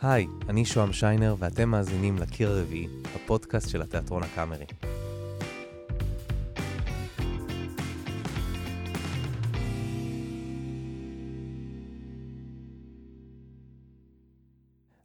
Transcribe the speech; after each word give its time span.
היי, 0.00 0.26
אני 0.48 0.64
שוהם 0.64 0.92
שיינר 0.92 1.34
ואתם 1.38 1.68
מאזינים 1.68 2.18
לקיר 2.18 2.50
הרביעי, 2.50 2.88
הפודקאסט 3.14 3.68
של 3.68 3.82
התיאטרון 3.82 4.22
הקאמרי. 4.22 4.64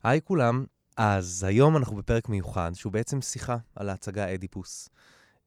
היי 0.04 0.22
כולם, 0.24 0.66
אז 0.98 1.44
היום 1.44 1.78
אנחנו 1.78 1.96
בפרק 1.96 2.30
מיוחד 2.30 2.72
שהוא 2.74 2.94
בעצם 2.94 3.22
שיחה 3.22 3.58
על 3.76 3.90
ההצגה 3.90 4.34
אדיפוס. 4.34 4.90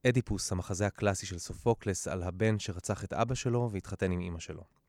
אדיפוס, 0.07 0.53
המחזה 0.53 0.87
הקלאסי 0.87 1.27
של 1.27 1.39
סופוקלס 1.39 2.09
על 2.09 2.23
הבן 2.23 2.59
שרצח 2.59 3.05
את 3.05 3.13
אבא 3.13 3.35
שלו 3.35 3.71
והתחתן 3.73 4.11
עם 4.11 4.21
אמא 4.21 4.39
שלו. 4.39 4.84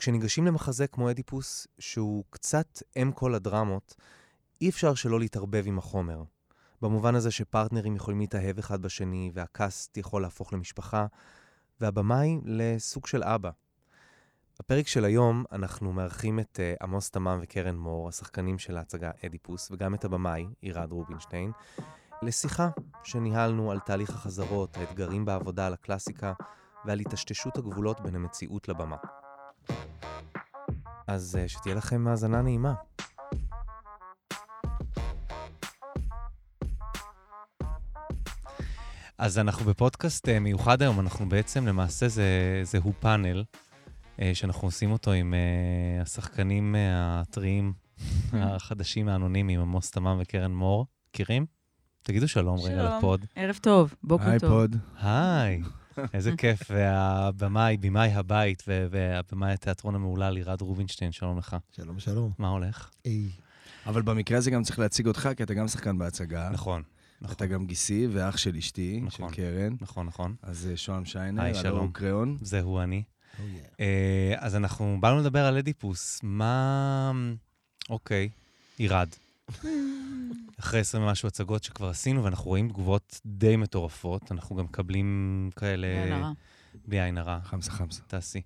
כשניגשים 0.00 0.46
למחזה 0.46 0.86
כמו 0.86 1.10
אדיפוס, 1.10 1.66
שהוא 1.78 2.24
קצת 2.30 2.82
אם 2.96 3.12
כל 3.12 3.34
הדרמות, 3.34 3.94
אי 4.60 4.68
אפשר 4.68 4.94
שלא 4.94 5.20
להתערבב 5.20 5.64
עם 5.66 5.78
החומר. 5.78 6.22
במובן 6.82 7.14
הזה 7.14 7.30
שפרטנרים 7.30 7.96
יכולים 7.96 8.20
להתאהב 8.20 8.58
אחד 8.58 8.82
בשני, 8.82 9.30
והקאסט 9.34 9.96
יכול 9.96 10.22
להפוך 10.22 10.52
למשפחה, 10.52 11.06
והבמאי 11.80 12.40
לסוג 12.44 13.06
של 13.06 13.22
אבא. 13.22 13.50
בפרק 14.58 14.86
של 14.86 15.04
היום 15.04 15.44
אנחנו 15.52 15.92
מארחים 15.92 16.40
את 16.40 16.60
uh, 16.60 16.84
עמוס 16.84 17.10
תמם 17.10 17.38
וקרן 17.42 17.76
מור, 17.76 18.08
השחקנים 18.08 18.58
של 18.58 18.76
ההצגה 18.76 19.10
אדיפוס, 19.26 19.70
וגם 19.70 19.94
את 19.94 20.04
הבמאי, 20.04 20.46
עירד 20.60 20.92
רובינשטיין, 20.92 21.52
לשיחה 22.22 22.68
שניהלנו 23.04 23.70
על 23.70 23.80
תהליך 23.80 24.10
החזרות, 24.10 24.76
האתגרים 24.76 25.24
בעבודה 25.24 25.66
על 25.66 25.72
הקלאסיקה 25.72 26.32
ועל 26.84 26.98
היטשטשות 26.98 27.58
הגבולות 27.58 28.00
בין 28.00 28.14
המציאות 28.14 28.68
לבמה. 28.68 28.96
אז 31.06 31.38
uh, 31.44 31.48
שתהיה 31.48 31.74
לכם 31.74 32.06
האזנה 32.06 32.42
נעימה. 32.42 32.74
אז 39.18 39.38
אנחנו 39.38 39.64
בפודקאסט 39.64 40.28
uh, 40.28 40.38
מיוחד 40.40 40.82
היום, 40.82 41.00
אנחנו 41.00 41.28
בעצם, 41.28 41.66
למעשה 41.66 42.08
זה, 42.08 42.60
זהו 42.62 42.92
פאנל 43.00 43.44
uh, 44.16 44.20
שאנחנו 44.34 44.68
עושים 44.68 44.92
אותו 44.92 45.12
עם 45.12 45.34
השחקנים 46.02 46.74
הטריים 46.78 47.72
החדשים 48.32 49.08
האנונימיים, 49.08 49.60
עמוס 49.60 49.90
תמם 49.90 50.18
וקרן 50.20 50.52
מור. 50.54 50.86
מכירים? 51.10 51.46
תגידו 52.02 52.28
שלום, 52.28 52.58
שלום 52.58 52.70
רגע 52.70 52.96
לפוד. 52.96 53.24
ערב 53.36 53.58
טוב, 53.62 53.94
בוקר 54.02 54.30
היי, 54.30 54.38
טוב. 54.38 54.50
היי 54.50 54.58
פוד. 54.58 54.76
היי, 55.02 55.62
איזה 56.14 56.32
כיף. 56.36 56.62
והבמאי, 56.70 57.76
במאי 57.76 58.12
הבית, 58.12 58.62
והבמאי 58.66 59.52
התיאטרון 59.52 59.94
המהולל, 59.94 60.30
לירד 60.30 60.60
רובינשטיין, 60.60 61.12
שלום 61.12 61.38
לך. 61.38 61.56
שלום, 61.76 61.98
שלום. 61.98 62.32
מה 62.38 62.48
הולך? 62.48 62.90
היי. 63.04 63.30
אבל 63.86 64.02
במקרה 64.02 64.38
הזה 64.38 64.50
גם 64.50 64.62
צריך 64.62 64.78
להציג 64.78 65.06
אותך, 65.06 65.28
כי 65.36 65.42
אתה 65.42 65.54
גם 65.54 65.68
שחקן 65.68 65.98
בהצגה. 65.98 66.50
נכון. 66.52 66.82
נכון. 67.20 67.34
אתה 67.36 67.46
גם 67.46 67.66
גיסי 67.66 68.06
ואח 68.12 68.36
של 68.36 68.56
אשתי, 68.56 69.00
נכון, 69.02 69.30
של 69.30 69.36
קרן. 69.36 69.76
נכון, 69.80 70.06
נכון. 70.06 70.34
אז 70.42 70.68
אה, 70.70 70.76
שוהם 70.76 71.04
שיינר, 71.04 71.42
היי, 71.42 71.54
שלום. 71.54 71.92
קריאון. 71.92 72.36
זהו 72.40 72.80
אני. 72.80 73.02
Oh, 73.02 73.38
yeah. 73.38 73.76
uh, 73.76 73.80
אז 74.38 74.56
אנחנו 74.56 74.96
באנו 75.00 75.20
לדבר 75.20 75.46
על 75.46 75.56
אדיפוס. 75.58 76.20
מה... 76.22 77.12
אוקיי, 77.90 78.28
ירד. 78.78 79.08
אחרי 80.60 80.80
20 80.80 81.02
ומשהו 81.02 81.26
הצגות 81.26 81.64
שכבר 81.64 81.88
עשינו, 81.88 82.24
ואנחנו 82.24 82.44
רואים 82.44 82.68
תגובות 82.68 83.20
די 83.26 83.56
מטורפות. 83.56 84.32
אנחנו 84.32 84.56
גם 84.56 84.64
מקבלים 84.64 85.50
כאלה... 85.56 85.86
בלי 85.86 86.02
עין 86.02 86.12
הרע. 86.12 86.32
בלי 86.86 87.00
עין 87.00 87.18
הרע. 87.18 87.40
חמסה 87.44 87.70
חמסה. 87.70 88.02
תעשי. 88.06 88.42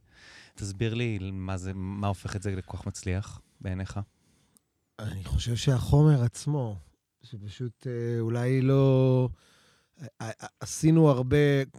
תסביר 0.54 0.94
לי 0.94 1.18
מה, 1.32 1.56
זה, 1.56 1.72
מה 1.74 2.06
הופך 2.06 2.36
את 2.36 2.42
זה 2.42 2.56
לכל 2.56 2.76
כך 2.76 2.86
מצליח 2.86 3.40
בעיניך. 3.60 4.00
אני 4.98 5.24
חושב 5.24 5.56
שהחומר 5.56 6.22
עצמו, 6.22 6.76
שפשוט 7.22 7.86
אה, 7.86 8.20
אולי 8.20 8.60
לא... 8.60 9.28
אה, 10.02 10.06
אה, 10.20 10.46
עשינו 10.60 11.08
הרבה, 11.08 11.36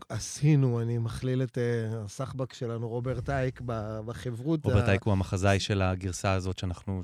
עשינו, 0.09 0.81
אני 0.81 0.97
מכליל 0.97 1.43
את 1.43 1.57
הסחבק 1.93 2.53
שלנו, 2.53 2.89
רוברט 2.89 3.29
אייק, 3.29 3.61
בחברות. 4.05 4.65
רוברט 4.65 4.89
אייק 4.89 5.03
הוא 5.03 5.11
המחזאי 5.11 5.59
של 5.59 5.81
הגרסה 5.81 6.31
הזאת 6.31 6.59
שאנחנו... 6.59 7.01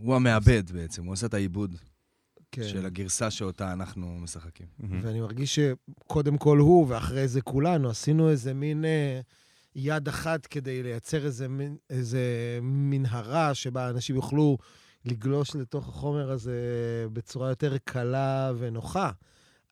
הוא 0.00 0.14
המעבד 0.16 0.70
בעצם, 0.70 1.04
הוא 1.04 1.12
עושה 1.12 1.26
את 1.26 1.34
העיבוד 1.34 1.76
כן. 2.52 2.68
של 2.68 2.86
הגרסה 2.86 3.30
שאותה 3.30 3.72
אנחנו 3.72 4.18
משחקים. 4.20 4.66
מהמם. 4.78 5.00
ואני 5.04 5.20
מרגיש 5.20 5.58
שקודם 5.58 6.38
כל 6.38 6.58
הוא, 6.58 6.86
ואחרי 6.88 7.28
זה 7.28 7.40
כולנו, 7.40 7.90
עשינו 7.90 8.30
איזה 8.30 8.54
מין 8.54 8.84
אה, 8.84 9.20
יד 9.74 10.08
אחת 10.08 10.46
כדי 10.46 10.82
לייצר 10.82 11.24
איזה, 11.26 11.48
מין, 11.48 11.76
איזה 11.90 12.22
מנהרה 12.62 13.54
שבה 13.54 13.90
אנשים 13.90 14.16
יוכלו 14.16 14.58
לגלוש 15.04 15.56
לתוך 15.56 15.88
החומר 15.88 16.30
הזה 16.30 16.54
בצורה 17.12 17.48
יותר 17.48 17.76
קלה 17.84 18.52
ונוחה. 18.58 19.10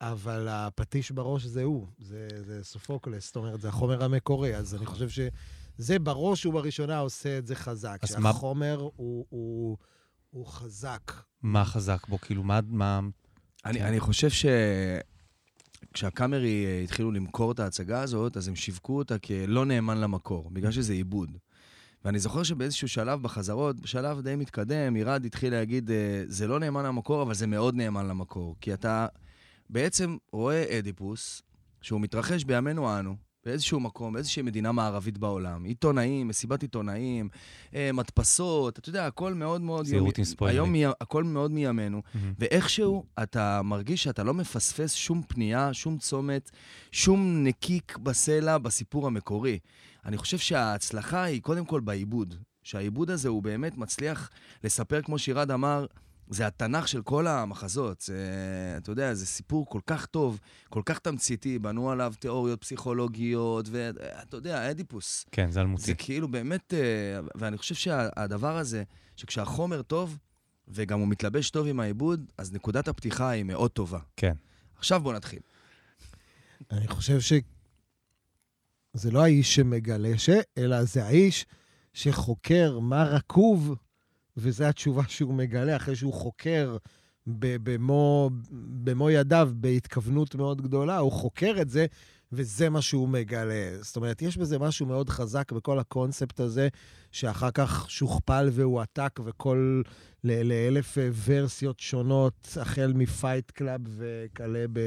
אבל 0.00 0.49
הפטיש 0.50 1.11
בראש 1.11 1.44
זה 1.44 1.62
הוא, 1.62 1.87
זה, 1.99 2.28
זה 2.47 2.65
סופוקלס, 2.65 3.27
זאת 3.27 3.37
אומרת, 3.37 3.61
זה 3.61 3.69
החומר 3.69 4.05
המקורי, 4.05 4.56
אז 4.56 4.75
אני 4.75 4.87
חושב 4.87 5.09
שזה 5.09 5.99
בראש 5.99 6.47
ובראשונה 6.47 6.99
עושה 6.99 7.38
את 7.38 7.47
זה 7.47 7.55
חזק. 7.55 7.99
אז 8.03 8.17
מה- 8.17 8.33
שהחומר 8.33 8.77
הוא, 8.97 9.27
הוא, 9.28 9.77
הוא 10.31 10.47
חזק. 10.47 11.12
מה 11.43 11.65
חזק 11.65 12.06
בו? 12.09 12.19
כאילו, 12.19 12.43
מה... 12.43 12.61
מה... 12.69 13.00
אני, 13.65 13.78
כן. 13.78 13.84
אני 13.84 14.00
חושב 14.00 14.31
ש... 14.31 14.47
כשהקאמרי 15.93 16.66
אה, 16.66 16.81
התחילו 16.84 17.12
למכור 17.12 17.53
את 17.53 17.61
ההצגה 17.61 18.00
הזאת, 18.03 18.37
אז 18.37 18.49
הם 18.49 18.56
שיווקו 18.56 18.99
אותה 18.99 19.19
כלא 19.19 19.67
נאמן 19.67 19.99
למקור, 19.99 20.50
בגלל 20.50 20.71
שזה 20.71 20.93
עיבוד. 20.93 21.31
ואני 22.05 22.19
זוכר 22.19 22.43
שבאיזשהו 22.43 22.88
שלב 22.88 23.22
בחזרות, 23.22 23.81
בשלב 23.81 24.21
די 24.21 24.37
מתקדם, 24.37 24.97
ירד 24.97 25.25
התחיל 25.25 25.53
להגיד, 25.53 25.91
אה, 25.91 26.22
זה 26.27 26.47
לא 26.47 26.61
נאמן 26.61 26.84
למקור, 26.84 27.22
אבל 27.22 27.34
זה 27.34 27.47
מאוד 27.47 27.75
נאמן 27.75 28.09
למקור. 28.09 28.56
כי 28.61 28.75
אתה 28.75 29.06
בעצם 29.71 30.17
רואה 30.33 30.78
אדיפוס, 30.78 31.43
שהוא 31.81 32.00
מתרחש 32.00 32.44
בימינו 32.44 32.99
אנו, 32.99 33.17
באיזשהו 33.44 33.81
מקום, 33.81 34.12
באיזושהי 34.12 34.43
מדינה 34.43 34.72
מערבית 34.72 35.19
בעולם. 35.19 35.65
עיתונאים, 35.65 36.28
מסיבת 36.28 36.62
עיתונאים, 36.62 37.28
אה, 37.75 37.91
מדפסות, 37.93 38.78
אתה 38.78 38.88
יודע, 38.88 39.06
הכל 39.06 39.34
מאוד 39.34 39.60
מאוד... 39.60 39.87
זהירות 39.87 40.19
עם 40.19 40.25
ספוילרים. 40.25 40.59
היום 40.59 40.72
מי- 40.72 40.84
הכל 41.00 41.25
מאוד 41.25 41.50
מימינו. 41.50 42.03
מהמם. 42.15 42.32
ואיכשהו 42.38 43.04
אתה 43.22 43.62
מרגיש 43.62 44.03
שאתה 44.03 44.25
לא 44.25 44.34
מפספס 44.34 44.93
שום 44.93 45.22
פנייה, 45.28 45.75
שום 45.75 45.99
צומת, 45.99 46.50
שום 46.93 47.44
נקיק 47.44 47.99
בסלע 48.03 48.59
בסיפור 48.59 49.06
המקורי. 49.06 49.59
אני 50.06 50.16
חושב 50.16 50.38
שההצלחה 50.38 51.22
היא 51.22 51.43
קודם 51.43 51.65
כל 51.65 51.81
בעיבוד. 51.81 52.34
שהעיבוד 52.62 53.10
הזה 53.10 53.28
הוא 53.28 53.43
באמת 53.43 53.76
מצליח 53.78 54.31
לספר, 54.65 55.03
כמו 55.03 55.19
שירד 55.19 55.50
אמר, 55.50 55.87
זה 56.31 56.47
התנ"ך 56.47 56.89
של 56.89 57.03
כל 57.03 57.27
המחזות. 57.27 58.00
זה, 58.00 58.25
אתה 58.77 58.91
יודע, 58.91 59.15
זה 59.15 59.27
סיפור 59.27 59.66
כל 59.66 59.81
כך 59.87 60.06
טוב, 60.06 60.41
כל 60.69 60.83
כך 60.84 60.99
תמציתי, 60.99 61.59
בנו 61.59 61.91
עליו 61.91 62.15
תיאוריות 62.19 62.61
פסיכולוגיות, 62.61 63.69
ואתה 63.71 64.37
יודע, 64.37 64.71
אדיפוס. 64.71 65.27
כן, 65.33 65.50
זה 65.50 65.61
אלמותי. 65.61 65.83
זה 65.83 65.94
כאילו 65.94 66.28
באמת, 66.28 66.75
אה, 66.75 67.21
ואני 67.34 67.59
חושב 67.59 67.75
שהדבר 67.75 68.56
הזה, 68.56 68.83
שכשהחומר 69.17 69.83
טוב, 69.83 70.19
וגם 70.69 71.00
הוא 71.00 71.09
מתלבש 71.09 71.50
טוב 71.50 71.67
עם 71.67 71.81
העיבוד, 71.81 72.33
אז 72.38 72.53
נקודת 72.53 72.88
הפתיחה 72.88 73.31
היא 73.31 73.44
מאוד 73.44 73.71
טובה. 73.71 73.99
כן. 74.17 74.34
עכשיו 74.77 75.00
בוא 75.00 75.12
נתחיל. 75.12 75.41
אני 76.71 76.88
חושב 76.88 77.21
שזה 77.21 79.11
לא 79.11 79.22
האיש 79.22 79.55
שמגלה 79.55 80.19
ש... 80.19 80.31
אלא 80.59 80.84
זה 80.84 81.05
האיש 81.05 81.47
שחוקר 81.93 82.78
מה 82.78 83.05
רקוב, 83.05 83.75
וזו 84.38 84.65
התשובה 84.65 85.03
שהוא 85.09 85.34
מגלה 85.34 85.76
אחרי 85.76 85.97
שהוא 85.97 86.12
חוקר 86.12 86.76
במו, 87.26 88.31
במו 88.84 89.10
ידיו, 89.10 89.50
בהתכוונות 89.54 90.34
מאוד 90.34 90.62
גדולה, 90.62 90.99
הוא 90.99 91.12
חוקר 91.12 91.54
את 91.60 91.69
זה, 91.69 91.87
וזה 92.32 92.71
מה 92.71 92.82
שהוא 92.82 93.09
מגלה. 93.09 93.71
זאת 93.81 93.97
אומרת, 93.97 94.22
יש 94.22 94.37
בזה 94.37 94.59
משהו 94.59 94.87
מאוד 94.87 95.09
חזק 95.09 95.53
בכל 95.53 95.78
הקונספט 95.78 96.41
הזה, 96.41 96.69
שאחר 97.12 97.50
כך 97.50 97.91
שוכפל 97.91 98.49
והועתק, 98.52 99.20
וכל... 99.25 99.82
ל- 100.25 100.43
לאלף 100.43 100.99
ורסיות 101.25 101.81
שונות, 101.81 102.56
החל 102.61 102.93
מ 102.96 103.06
Fight 103.06 103.50
Club 103.50 103.81
וכלה 103.87 104.64
ב... 104.73 104.79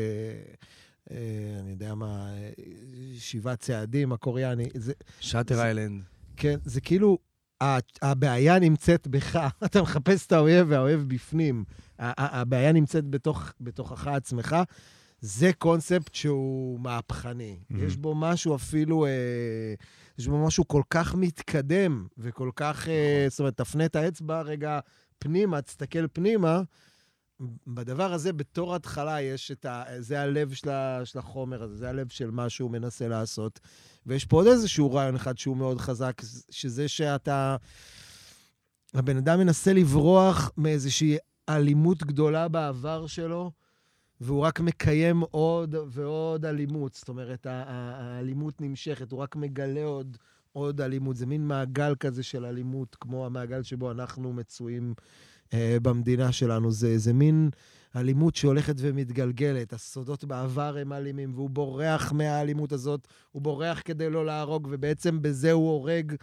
אה, 1.12 1.18
אני 1.60 1.72
יודע 1.72 1.96
מה, 1.96 2.34
אה, 2.34 2.50
שבעת 3.18 3.60
צעדים 3.60 4.12
הקוריאני. 4.12 4.70
Shutter 5.20 5.62
Island. 5.62 6.04
כן, 6.38 6.60
זה 6.66 6.82
כאילו, 6.82 7.18
הבעיה 8.02 8.60
נמצאת 8.60 9.08
בך. 9.08 9.40
אתה 9.66 9.82
מחפש 9.82 10.28
את 10.28 10.32
האויב 10.32 10.68
והאויב 10.70 11.06
בפנים. 11.08 11.64
הבעיה 12.00 12.72
נמצאת 12.72 13.06
בתוך, 13.10 13.54
בתוכך 13.62 14.08
עצמך. 14.08 14.56
זה 15.22 15.54
קונספט 15.58 16.16
שהוא 16.16 16.80
מהפכני. 16.80 17.60
Mhm. 17.72 17.76
יש 17.78 17.98
בו 17.98 18.16
משהו 18.16 18.56
אפילו, 18.56 19.06
אה, 19.06 19.12
יש 20.18 20.28
בו 20.28 20.46
משהו 20.46 20.68
כל 20.68 20.82
כך 20.90 21.16
מתקדם, 21.16 22.08
וכל 22.18 22.50
כך, 22.56 22.88
אה, 22.88 23.26
זאת 23.30 23.40
אומרת, 23.40 23.58
תפנה 23.58 23.86
את 23.86 23.96
האצבע 23.96 24.42
רגע 24.42 24.80
פנימה, 25.20 25.62
תסתכל 25.62 26.08
פנימה. 26.14 26.62
בדבר 27.68 28.14
הזה, 28.14 28.34
בתור 28.34 28.76
התחלה, 28.76 29.22
יש 29.22 29.52
את 29.52 29.66
ה... 29.66 29.84
זה 30.00 30.22
הלב 30.22 30.54
של, 30.54 30.70
ה... 30.70 31.02
של 31.06 31.20
החומר 31.20 31.64
הזה, 31.64 31.76
זה 31.76 31.90
הלב 31.90 32.08
של 32.10 32.32
מה 32.32 32.50
שהוא 32.50 32.72
מנסה 32.72 33.08
לעשות. 33.08 33.60
ויש 34.06 34.26
פה 34.26 34.38
עוד 34.38 34.48
איזשהו 34.48 34.94
רעיון 34.94 35.16
אחד 35.16 35.38
שהוא 35.38 35.58
מאוד 35.58 35.82
חזק, 35.82 36.22
שזה 36.50 36.88
שאתה... 36.88 37.56
הבן 38.94 39.18
אדם 39.18 39.40
מנסה 39.40 39.74
לברוח 39.74 40.52
מאיזושהי 40.58 41.18
אלימות 41.50 42.04
גדולה 42.04 42.48
בעבר 42.48 43.08
שלו, 43.08 43.52
והוא 44.22 44.42
רק 44.42 44.60
מקיים 44.60 45.22
עוד 45.32 45.76
ועוד 45.88 46.46
אלימות. 46.46 46.94
זאת 46.94 47.10
אומרת, 47.10 47.48
האלימות 47.50 48.62
נמשכת, 48.62 49.12
הוא 49.12 49.20
רק 49.20 49.36
מגלה 49.36 49.84
עוד, 49.84 50.18
עוד 50.54 50.82
אלימות. 50.82 51.16
זה 51.16 51.26
מין 51.26 51.48
מעגל 51.48 51.96
כזה 51.96 52.24
של 52.24 52.46
אלימות, 52.46 52.96
כמו 53.00 53.26
המעגל 53.26 53.64
שבו 53.64 53.92
אנחנו 53.92 54.34
מצויים 54.34 54.94
במדינה 55.56 56.32
שלנו. 56.32 56.72
זה, 56.72 56.98
זה 56.98 57.14
מין 57.14 57.50
אלימות 57.96 58.36
שהולכת 58.36 58.76
ומתגלגלת. 58.78 59.74
הסודות 59.74 60.24
בעבר 60.24 60.78
הם 60.78 60.94
אלימים, 60.94 61.34
והוא 61.36 61.50
בורח 61.50 62.12
מהאלימות 62.12 62.72
הזאת, 62.72 63.08
הוא 63.32 63.42
בורח 63.42 63.82
כדי 63.86 64.10
לא 64.10 64.26
להרוג, 64.26 64.68
ובעצם 64.72 65.22
בזה 65.22 65.52
הוא 65.52 65.70
הורג. 65.70 66.16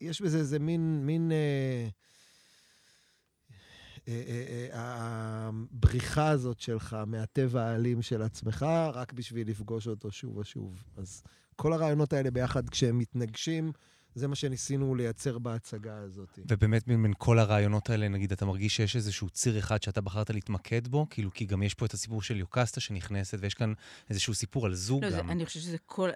יש 0.00 0.22
בזה 0.22 0.38
איזה 0.38 0.58
מין, 0.58 1.06
מין... 1.06 1.32
אה, 1.32 1.88
אה, 4.08 4.22
אה, 4.48 4.68
הבריחה 4.72 6.28
הזאת 6.28 6.60
שלך 6.60 6.96
מהטבע 7.06 7.62
האלים 7.62 8.02
של 8.02 8.22
עצמך, 8.22 8.66
רק 8.92 9.12
בשביל 9.12 9.50
לפגוש 9.50 9.88
אותו 9.88 10.10
שוב 10.10 10.36
ושוב. 10.36 10.84
אז 10.96 11.22
כל 11.56 11.72
הרעיונות 11.72 12.12
האלה 12.12 12.30
ביחד, 12.30 12.68
כשהם 12.68 12.98
מתנגשים, 12.98 13.72
זה 14.16 14.28
מה 14.28 14.34
שניסינו 14.34 14.94
לייצר 14.94 15.38
בהצגה 15.38 15.96
הזאת. 15.96 16.38
ובאמת, 16.48 16.86
בין 16.86 17.12
כל 17.18 17.38
הרעיונות 17.38 17.90
האלה, 17.90 18.08
נגיד, 18.08 18.32
אתה 18.32 18.44
מרגיש 18.44 18.76
שיש 18.76 18.96
איזשהו 18.96 19.30
ציר 19.30 19.58
אחד 19.58 19.82
שאתה 19.82 20.00
בחרת 20.00 20.30
להתמקד 20.30 20.88
בו? 20.88 21.06
כאילו, 21.10 21.30
כי 21.34 21.44
גם 21.46 21.62
יש 21.62 21.74
פה 21.74 21.86
את 21.86 21.94
הסיפור 21.94 22.22
של 22.22 22.36
יוקסטה 22.36 22.80
שנכנסת, 22.80 23.38
ויש 23.40 23.54
כאן 23.54 23.72
איזשהו 24.10 24.34
סיפור 24.34 24.66
על 24.66 24.74
זוג 24.74 25.04
לא, 25.04 25.10
גם. 25.10 25.26
זה, 25.26 25.32
אני 25.32 25.46
חושבת 25.46 25.62
שזה 25.62 25.76
כל, 25.86 26.10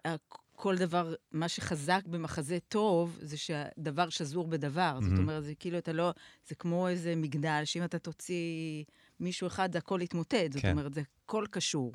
כל 0.53 0.77
דבר, 0.77 1.15
מה 1.33 1.49
שחזק 1.49 2.03
במחזה 2.07 2.59
טוב, 2.69 3.19
זה 3.23 3.37
שהדבר 3.37 4.09
שזור 4.09 4.49
בדבר. 4.49 4.99
Mm-hmm. 4.99 5.05
זאת 5.05 5.19
אומרת, 5.19 5.45
זה 5.45 5.55
כאילו, 5.55 5.79
אתה 5.79 5.93
לא... 5.93 6.13
זה 6.49 6.55
כמו 6.55 6.89
איזה 6.89 7.17
מגדל, 7.17 7.63
שאם 7.65 7.85
אתה 7.85 7.99
תוציא 7.99 8.85
מישהו 9.21 9.47
אחד, 9.47 9.73
זה 9.73 9.79
הכל 9.79 10.01
יתמוטט. 10.03 10.53
זאת 10.53 10.63
כן. 10.63 10.71
אומרת, 10.71 10.95
זה 10.95 11.03
הכל 11.25 11.45
קשור. 11.51 11.95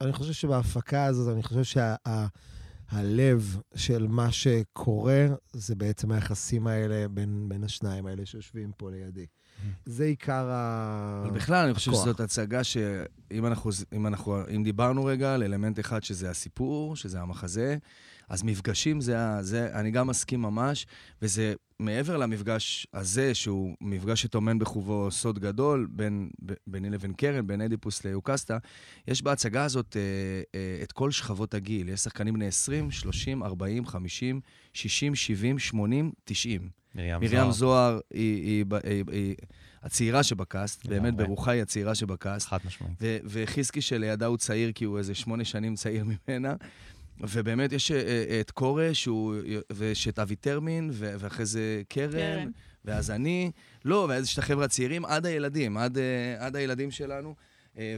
אני 0.00 0.12
חושב 0.12 0.32
שבהפקה 0.32 1.04
הזאת, 1.04 1.34
אני 1.34 1.42
חושב 1.42 1.64
שהלב 1.64 2.28
שה, 2.90 2.98
של 3.74 4.06
מה 4.06 4.32
שקורה, 4.32 5.26
זה 5.52 5.74
בעצם 5.74 6.12
היחסים 6.12 6.66
האלה 6.66 7.08
בין, 7.08 7.48
בין 7.48 7.64
השניים 7.64 8.06
האלה 8.06 8.26
שיושבים 8.26 8.72
פה 8.76 8.90
לידי. 8.90 9.26
זה 9.84 10.04
עיקר 10.04 10.48
הכוח. 10.52 11.26
אבל 11.26 11.36
בכלל, 11.36 11.64
אני 11.64 11.74
חושב 11.74 11.92
שזאת 11.92 12.20
הצגה 12.20 12.64
שאם 12.64 13.46
אנחנו, 13.46 13.70
אם 13.92 14.06
אנחנו, 14.06 14.38
אם 14.56 14.62
דיברנו 14.62 15.04
רגע 15.04 15.34
על 15.34 15.42
אלמנט 15.42 15.80
אחד 15.80 16.02
שזה 16.02 16.30
הסיפור, 16.30 16.96
שזה 16.96 17.20
המחזה, 17.20 17.76
אז 18.30 18.42
מפגשים 18.42 19.00
זה, 19.00 19.16
זה, 19.40 19.68
אני 19.74 19.90
גם 19.90 20.06
מסכים 20.06 20.42
ממש, 20.42 20.86
וזה 21.22 21.54
מעבר 21.78 22.16
למפגש 22.16 22.86
הזה, 22.94 23.34
שהוא 23.34 23.76
מפגש 23.80 24.22
שטומן 24.22 24.58
בחובו 24.58 25.10
סוד 25.10 25.38
גדול 25.38 25.88
בין, 25.90 26.30
ביני 26.66 26.90
לבין 26.90 27.12
קרן, 27.12 27.46
בין 27.46 27.60
אדיפוס 27.60 28.04
ליוקסטה, 28.04 28.58
יש 29.08 29.22
בהצגה 29.22 29.64
הזאת 29.64 29.96
אה, 29.96 30.02
אה, 30.54 30.82
את 30.82 30.92
כל 30.92 31.10
שכבות 31.10 31.54
הגיל. 31.54 31.88
יש 31.88 32.00
שחקנים 32.00 32.34
בני 32.34 32.46
20, 32.46 32.90
30, 32.90 33.42
40, 33.42 33.86
50, 33.86 34.40
60, 34.72 35.14
70, 35.14 35.58
80, 35.58 36.12
90. 36.24 36.68
מרים, 36.94 37.14
מרים 37.20 37.30
זוהר, 37.30 37.52
זוהר 37.52 38.00
היא, 38.10 38.44
היא, 38.44 38.64
היא, 38.84 39.04
היא 39.12 39.34
הצעירה 39.82 40.22
שבקאסט, 40.22 40.86
באמת 40.86 41.14
ברוחה 41.14 41.50
היא 41.50 41.62
הצעירה 41.62 41.94
שבקאסט. 41.94 42.48
חד 42.48 42.58
משמעית. 42.64 42.98
וחיסקי 43.24 43.80
שלידה 43.80 44.26
הוא 44.26 44.36
צעיר, 44.36 44.72
כי 44.72 44.84
הוא 44.84 44.98
איזה 44.98 45.14
שמונה 45.14 45.44
שנים 45.44 45.74
צעיר 45.74 46.04
ממנה. 46.28 46.54
ובאמת 47.28 47.72
יש 47.72 47.92
אה, 47.92 47.96
אה, 47.98 48.40
את 48.40 48.50
קורא, 48.50 48.92
שהוא, 48.92 49.34
ויש 49.72 50.08
את 50.08 50.18
אבי 50.18 50.36
טרמין, 50.36 50.90
ואחרי 50.92 51.46
זה 51.46 51.82
קרן, 51.88 52.10
קרן. 52.10 52.50
ואז 52.84 53.10
אני, 53.10 53.50
לא, 53.84 54.06
ואז 54.08 54.24
יש 54.24 54.34
את 54.34 54.38
החבר'ה 54.38 54.64
הצעירים, 54.64 55.04
עד 55.04 55.26
הילדים, 55.26 55.76
עד, 55.76 55.98
אה, 55.98 56.36
עד 56.38 56.56
הילדים 56.56 56.90
שלנו. 56.90 57.34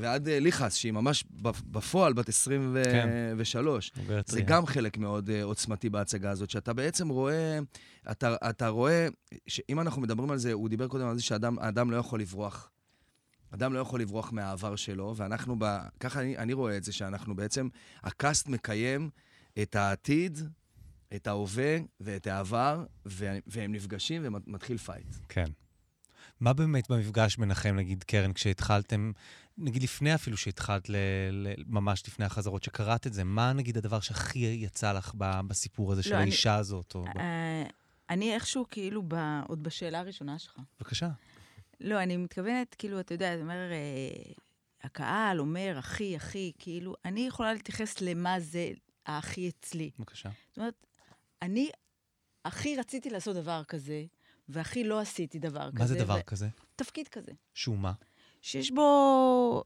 ועד 0.02 0.28
ליחס, 0.28 0.74
שהיא 0.74 0.92
ממש 0.92 1.24
בפועל 1.70 2.12
בת 2.12 2.28
23. 2.28 3.90
כן. 4.08 4.20
זה 4.26 4.40
גם 4.40 4.66
חלק 4.66 4.98
מאוד 4.98 5.30
עוצמתי 5.42 5.90
בהצגה 5.90 6.30
הזאת, 6.30 6.50
שאתה 6.50 6.72
בעצם 6.72 7.08
רואה, 7.08 7.58
אתה, 8.10 8.36
אתה 8.50 8.68
רואה, 8.68 9.08
שאם 9.46 9.80
אנחנו 9.80 10.02
מדברים 10.02 10.30
על 10.30 10.38
זה, 10.38 10.52
הוא 10.52 10.68
דיבר 10.68 10.88
קודם 10.88 11.08
על 11.08 11.16
זה 11.16 11.22
שהאדם 11.22 11.90
לא 11.90 11.96
יכול 11.96 12.20
לברוח 12.20 12.71
אדם 13.54 13.72
לא 13.72 13.78
יכול 13.78 14.00
לברוח 14.00 14.32
מהעבר 14.32 14.76
שלו, 14.76 15.14
ואנחנו, 15.16 15.56
ב... 15.58 15.78
ככה 16.00 16.20
אני, 16.20 16.38
אני 16.38 16.52
רואה 16.52 16.76
את 16.76 16.84
זה, 16.84 16.92
שאנחנו 16.92 17.36
בעצם, 17.36 17.68
ה 18.02 18.11
cast 18.11 18.48
מקיים 18.48 19.10
את 19.62 19.76
העתיד, 19.76 20.38
את 21.14 21.26
ההווה 21.26 21.76
ואת 22.00 22.26
העבר, 22.26 22.84
והם 23.46 23.72
נפגשים 23.72 24.22
ומתחיל 24.24 24.78
fight. 24.78 25.06
כן. 25.28 25.46
מה 26.40 26.52
באמת 26.52 26.90
במפגש 26.90 27.36
ביניכם, 27.36 27.76
נגיד, 27.76 28.04
קרן, 28.04 28.32
כשהתחלתם, 28.32 29.12
נגיד 29.58 29.82
לפני 29.82 30.14
אפילו 30.14 30.36
שהתחלת, 30.36 30.88
ל, 30.88 30.96
ל, 31.32 31.48
ממש 31.66 32.02
לפני 32.08 32.24
החזרות, 32.24 32.62
שקראת 32.62 33.06
את 33.06 33.12
זה, 33.12 33.24
מה 33.24 33.52
נגיד 33.52 33.78
הדבר 33.78 34.00
שהכי 34.00 34.38
יצא 34.38 34.92
לך 34.92 35.12
ב, 35.18 35.40
בסיפור 35.46 35.92
הזה 35.92 36.00
לא, 36.00 36.08
של 36.08 36.14
אני, 36.14 36.22
האישה 36.22 36.54
הזאת? 36.54 36.94
או... 36.94 37.04
אה, 37.04 37.18
אני 38.10 38.34
איכשהו, 38.34 38.66
כאילו, 38.70 39.02
ב, 39.08 39.14
עוד 39.48 39.62
בשאלה 39.62 39.98
הראשונה 39.98 40.38
שלך. 40.38 40.58
בבקשה. 40.80 41.08
לא, 41.82 42.02
אני 42.02 42.16
מתכוונת, 42.16 42.74
כאילו, 42.74 43.00
אתה 43.00 43.14
יודע, 43.14 43.34
אתה 43.34 43.42
אומר, 43.42 43.72
אה, 43.72 44.32
הקהל 44.82 45.40
אומר, 45.40 45.76
אחי, 45.78 46.16
אחי, 46.16 46.52
כאילו, 46.58 46.94
אני 47.04 47.20
יכולה 47.26 47.52
להתייחס 47.52 48.00
למה 48.00 48.40
זה 48.40 48.70
האחי 49.06 49.48
אצלי. 49.48 49.90
בבקשה. 49.98 50.30
זאת 50.48 50.58
אומרת, 50.58 50.86
אני 51.42 51.70
הכי 52.44 52.76
רציתי 52.76 53.10
לעשות 53.10 53.36
דבר 53.36 53.64
כזה, 53.64 54.04
והכי 54.48 54.84
לא 54.84 55.00
עשיתי 55.00 55.38
דבר 55.38 55.64
מה 55.64 55.70
כזה. 55.70 55.78
מה 55.78 55.86
זה 55.86 55.94
דבר 56.04 56.18
ו... 56.20 56.26
כזה? 56.26 56.48
תפקיד 56.76 57.08
כזה. 57.08 57.32
שהוא 57.54 57.78
מה? 57.78 57.92
שיש 58.40 58.70
בו... 58.70 59.64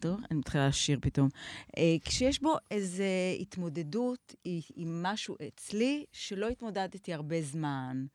טוב, 0.00 0.20
אני 0.30 0.38
מתחילה 0.38 0.68
לשיר 0.68 0.98
פתאום. 1.02 1.28
אה, 1.76 1.96
כשיש 2.04 2.42
בו 2.42 2.56
איזו 2.70 3.04
התמודדות 3.40 4.34
עם 4.74 5.02
משהו 5.02 5.36
אצלי 5.48 6.04
שלא 6.12 6.48
התמודדתי 6.48 7.14
הרבה 7.14 7.42
זמן, 7.42 8.06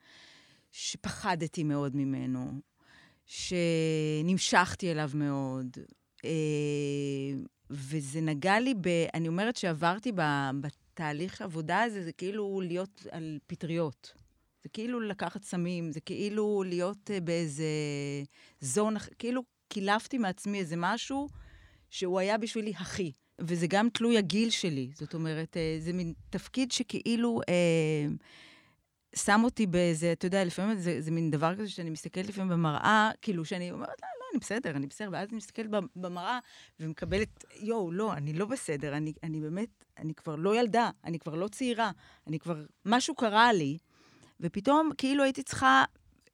שפחדתי 0.72 1.63
מאוד 1.63 1.95
ממנו, 1.95 2.51
שנמשכתי 3.26 4.92
אליו 4.92 5.12
מאוד. 5.14 5.78
אה, 6.26 6.30
וזה 7.70 8.22
נגע 8.22 8.60
לי 8.60 8.74
ב... 8.82 8.88
אני 9.14 9.28
אומרת 9.28 9.56
שעברתי 9.56 10.12
בתהליך 10.62 11.42
העבודה 11.42 11.82
הזה, 11.82 12.04
זה 12.04 12.12
כאילו 12.12 12.62
להיות 12.66 13.08
על 13.12 13.40
פטריות. 13.48 14.14
זה 14.64 14.70
כאילו 14.70 15.00
לקחת 15.00 15.44
סמים, 15.44 15.92
זה 15.92 16.00
כאילו 16.00 16.64
להיות 16.66 17.12
אה, 17.12 17.20
באיזה 17.20 17.66
זון, 18.60 18.96
כאילו 19.20 19.44
קילפתי 19.68 20.18
מעצמי 20.18 20.60
איזה 20.60 20.75
משהו 20.78 21.30
שהוא 21.90 22.20
היה 22.20 22.38
בשבילי 22.38 22.74
הכי. 22.78 23.12
וזה 23.40 23.68
גם 23.68 23.90
תלוי 23.94 24.18
הגיל 24.18 24.50
שלי. 24.50 24.90
זאת 24.96 25.13
אומרת, 25.13 25.58
אה, 25.58 25.78
זה 25.80 25.94
מין 25.94 26.13
תפקיד 26.30 26.72
שכאילו... 26.72 27.42
אה, 27.50 28.08
שם 29.15 29.41
אותי 29.44 29.68
באיזה, 29.68 30.12
אתה 30.12 30.25
יודע, 30.25 30.44
לפעמים 30.44 30.77
זה, 30.77 31.01
זה 31.01 31.12
מין 31.12 31.32
דבר 31.32 31.56
כזה 31.56 31.70
שאני 31.70 31.89
מסתכלת 31.89 32.27
לפעמים 32.30 32.50
במראה, 32.50 33.12
כאילו 33.22 33.46
שאני 33.46 33.72
אומרת, 33.72 33.89
לא, 34.01 34.08
לא, 34.20 34.25
אני 34.32 34.39
בסדר, 34.39 34.72
אני 34.72 34.88
בסדר, 34.88 35.10
ואז 35.12 35.30
אני 35.30 35.38
מסתכלת 35.38 35.70
במראה 35.96 36.39
ומקבלת, 36.80 37.46
יואו, 37.60 37.91
לא, 37.91 38.13
אני 38.13 38.34
לא 38.34 38.46
בסדר, 38.46 38.98
אני, 38.98 39.13
אני 39.24 39.41
באמת, 39.41 39.70
אני 39.98 40.13
כבר 40.13 40.36
לא 40.36 40.60
ילדה, 40.60 40.89
אני 41.06 41.20
כבר 41.20 41.36
לא 41.36 41.48
צעירה, 41.48 41.91
אני 42.27 42.39
כבר, 42.39 42.65
משהו 42.86 43.15
קרה 43.15 43.53
לי, 43.53 43.77
ופתאום 44.39 44.91
כאילו 44.98 45.24
הייתי 45.24 45.44
צריכה 45.44 45.84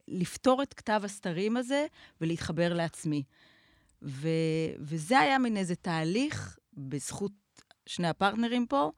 לפתור 0.08 0.64
את 0.64 0.74
כתב 0.74 1.02
הסתרים 1.04 1.58
הזה 1.58 1.86
ולהתחבר 2.22 2.74
לעצמי. 2.74 3.24
ו, 4.02 4.30
וזה 4.80 5.20
היה 5.20 5.38
מין 5.38 5.58
איזה 5.58 5.76
תהליך, 5.76 6.58
בזכות 6.74 7.32
שני 7.86 8.08
הפרטנרים 8.08 8.66
פה, 8.66 8.92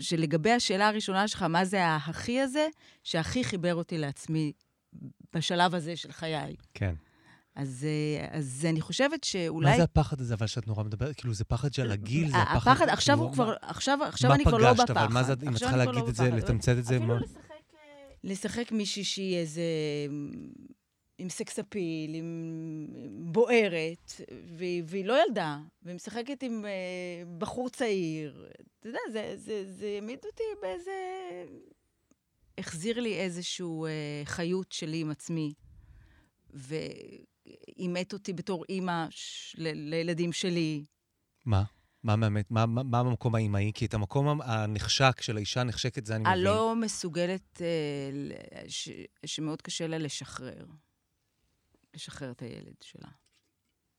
שלגבי 0.00 0.52
השאלה 0.52 0.88
הראשונה 0.88 1.28
שלך, 1.28 1.42
מה 1.42 1.64
זה 1.64 1.84
ההכי 1.84 2.40
הזה, 2.40 2.66
שהכי 3.04 3.44
חיבר 3.44 3.74
אותי 3.74 3.98
לעצמי 3.98 4.52
בשלב 5.34 5.74
הזה 5.74 5.96
של 5.96 6.12
חיי. 6.12 6.56
כן. 6.74 6.94
אז, 7.54 7.86
אה, 7.88 8.38
אז 8.38 8.66
אני 8.70 8.80
חושבת 8.80 9.24
שאולי... 9.24 9.70
מה 9.70 9.76
זה 9.76 9.82
הפחד 9.82 10.20
הזה, 10.20 10.34
אבל 10.34 10.46
שאת 10.46 10.66
נורא 10.66 10.82
מדברת? 10.82 11.16
כאילו, 11.16 11.34
זה 11.34 11.44
פחד 11.44 11.74
של 11.74 11.90
הגיל, 11.90 12.30
זה 12.30 12.36
הפחד... 12.36 12.72
הפחד, 12.72 12.88
עכשיו 12.88 13.18
הוא 13.18 13.32
כבר... 13.32 13.54
עכשיו, 13.62 13.98
עכשיו 14.02 14.32
אני 14.32 14.44
כבר 14.44 14.58
לא 14.58 14.72
בפחד. 14.72 14.78
מה 14.78 14.86
פגשת? 14.86 14.96
אבל 14.96 15.12
מה 15.12 15.22
זה, 15.22 15.34
אם 15.42 15.48
את 15.48 15.56
צריכה 15.56 15.76
להגיד 15.76 15.94
לא 15.94 16.08
את 16.08 16.14
זה, 16.14 16.30
לתמצת 16.30 16.78
את 16.78 16.84
זה, 16.84 16.98
מה... 16.98 17.04
אפילו 17.04 17.18
לשחק... 17.26 17.50
אה, 17.74 18.14
לשחק 18.24 18.72
מישהי 18.72 19.04
שהיא 19.04 19.36
איזה... 19.36 19.62
עם 21.20 21.28
סקס 21.28 21.58
אפיל, 21.58 22.14
עם 22.14 22.86
בוערת, 23.32 24.12
והיא, 24.56 24.82
והיא 24.86 25.04
לא 25.04 25.24
ילדה, 25.26 25.58
והיא 25.82 25.96
משחקת 25.96 26.42
עם 26.42 26.64
אה, 26.64 27.22
בחור 27.38 27.68
צעיר. 27.68 28.46
אתה 28.80 28.88
יודע, 28.88 28.98
זה, 29.12 29.34
זה, 29.36 29.72
זה 29.72 29.86
העמיד 29.86 30.18
אותי 30.24 30.42
באיזה... 30.62 30.92
החזיר 32.58 33.00
לי 33.00 33.14
איזושהי 33.14 33.66
אה, 33.86 34.22
חיות 34.24 34.72
שלי 34.72 35.00
עם 35.00 35.10
עצמי, 35.10 35.52
ואימת 36.50 38.12
אותי 38.12 38.32
בתור 38.32 38.64
אימא 38.68 39.06
ש... 39.10 39.56
ל... 39.58 39.90
לילדים 39.90 40.32
שלי. 40.32 40.84
מה? 41.44 41.62
מה, 42.02 42.16
באמת, 42.16 42.50
מה, 42.50 42.66
מה, 42.66 42.82
מה 42.82 42.98
המקום 42.98 43.34
האימהי? 43.34 43.72
כי 43.74 43.86
את 43.86 43.94
המקום 43.94 44.40
הנחשק 44.40 45.20
של 45.20 45.36
האישה 45.36 45.60
הנחשקת, 45.60 46.06
זה 46.06 46.14
אני 46.16 46.22
מבין. 46.22 46.32
הלא 46.32 46.76
מסוגלת, 46.76 47.62
אה, 47.62 48.62
ש, 48.68 48.88
שמאוד 49.26 49.62
קשה 49.62 49.86
לה 49.86 49.98
לשחרר. 49.98 50.64
לשחרר 51.94 52.30
את 52.30 52.42
הילד 52.42 52.74
שלה. 52.80 53.08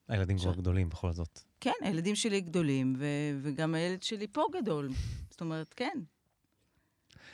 הילדים 0.08 0.38
כבר 0.38 0.56
גדולים 0.56 0.90
בכל 0.90 1.12
זאת. 1.12 1.40
כן, 1.60 1.72
הילדים 1.82 2.16
שלי 2.16 2.42
גדולים, 2.42 2.96
ו, 2.98 3.06
וגם 3.42 3.76
הילד 3.76 4.04
שלי 4.04 4.28
פה 4.28 4.46
גדול. 4.62 4.90
זאת 5.30 5.42
אומרת, 5.42 5.74
כן. 5.74 6.00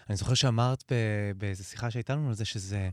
אני 0.09 0.17
זוכר 0.17 0.33
שאמרת 0.33 0.91
באיזו 1.37 1.63
שיחה 1.63 1.91
שהייתה 1.91 2.15
לנו 2.15 2.27
על 2.27 2.33
זה, 2.33 2.45
שזה, 2.45 2.89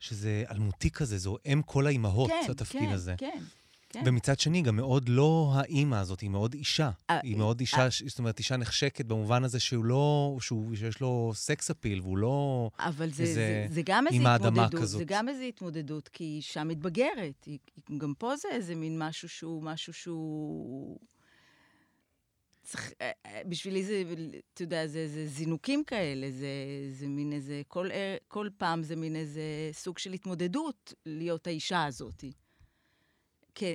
שזה 0.00 0.44
אלמותי 0.50 0.90
כזה, 0.90 1.18
זו 1.18 1.36
אם 1.46 1.62
כל 1.66 1.86
האימהות, 1.86 2.30
כן, 2.30 2.50
התפקיד 2.50 2.80
כן, 2.80 2.88
הזה. 2.88 3.14
כן, 3.18 3.30
כן. 3.34 3.42
ומצד 3.94 4.40
שני, 4.40 4.62
גם 4.62 4.76
מאוד 4.76 5.08
לא 5.08 5.52
האימא 5.54 5.96
הזאת, 5.96 6.20
היא 6.20 6.30
מאוד 6.30 6.54
אישה. 6.54 6.90
אה, 7.10 7.20
היא 7.22 7.36
מאוד 7.36 7.60
אישה, 7.60 7.90
ש- 7.90 8.02
זאת 8.02 8.18
אומרת, 8.18 8.38
אישה 8.38 8.56
נחשקת 8.56 9.04
במובן 9.04 9.44
הזה 9.44 9.60
שהוא 9.60 9.84
לא, 9.84 10.36
שהוא, 10.40 10.74
שיש 10.74 11.00
לו 11.00 11.32
סקס 11.34 11.70
אפיל, 11.70 12.00
והוא 12.00 12.18
לא... 12.18 12.70
אבל 12.78 13.10
זה, 13.10 13.22
איזה 13.22 13.34
זה, 13.34 13.74
זה 13.74 13.82
גם 13.84 14.06
האדמה 14.06 14.34
התמודדות, 14.34 14.80
כזאת. 14.82 14.98
זה 14.98 15.04
גם 15.06 15.28
איזו 15.28 15.42
התמודדות, 15.42 16.08
כי 16.08 16.24
היא 16.24 16.36
אישה 16.36 16.64
מתבגרת. 16.64 17.44
היא, 17.46 17.58
גם 17.98 18.14
פה 18.18 18.36
זה 18.36 18.48
איזה 18.50 18.74
מין 18.74 18.98
משהו 18.98 19.28
שהוא, 19.28 19.62
משהו 19.62 19.92
שהוא... 19.92 20.98
צריך, 22.62 22.92
אה, 23.00 23.10
אה, 23.26 23.42
בשבילי 23.48 23.84
זה, 23.84 24.02
אתה 24.54 24.62
יודע, 24.62 24.86
זה, 24.86 25.08
זה 25.08 25.26
זינוקים 25.26 25.84
כאלה, 25.84 26.30
זה, 26.30 26.48
זה 26.90 27.06
מין 27.06 27.32
איזה, 27.32 27.62
כל, 27.68 27.88
כל 28.28 28.48
פעם 28.56 28.82
זה 28.82 28.96
מין 28.96 29.16
איזה 29.16 29.42
סוג 29.72 29.98
של 29.98 30.12
התמודדות 30.12 30.92
להיות 31.06 31.46
האישה 31.46 31.84
הזאת. 31.84 32.24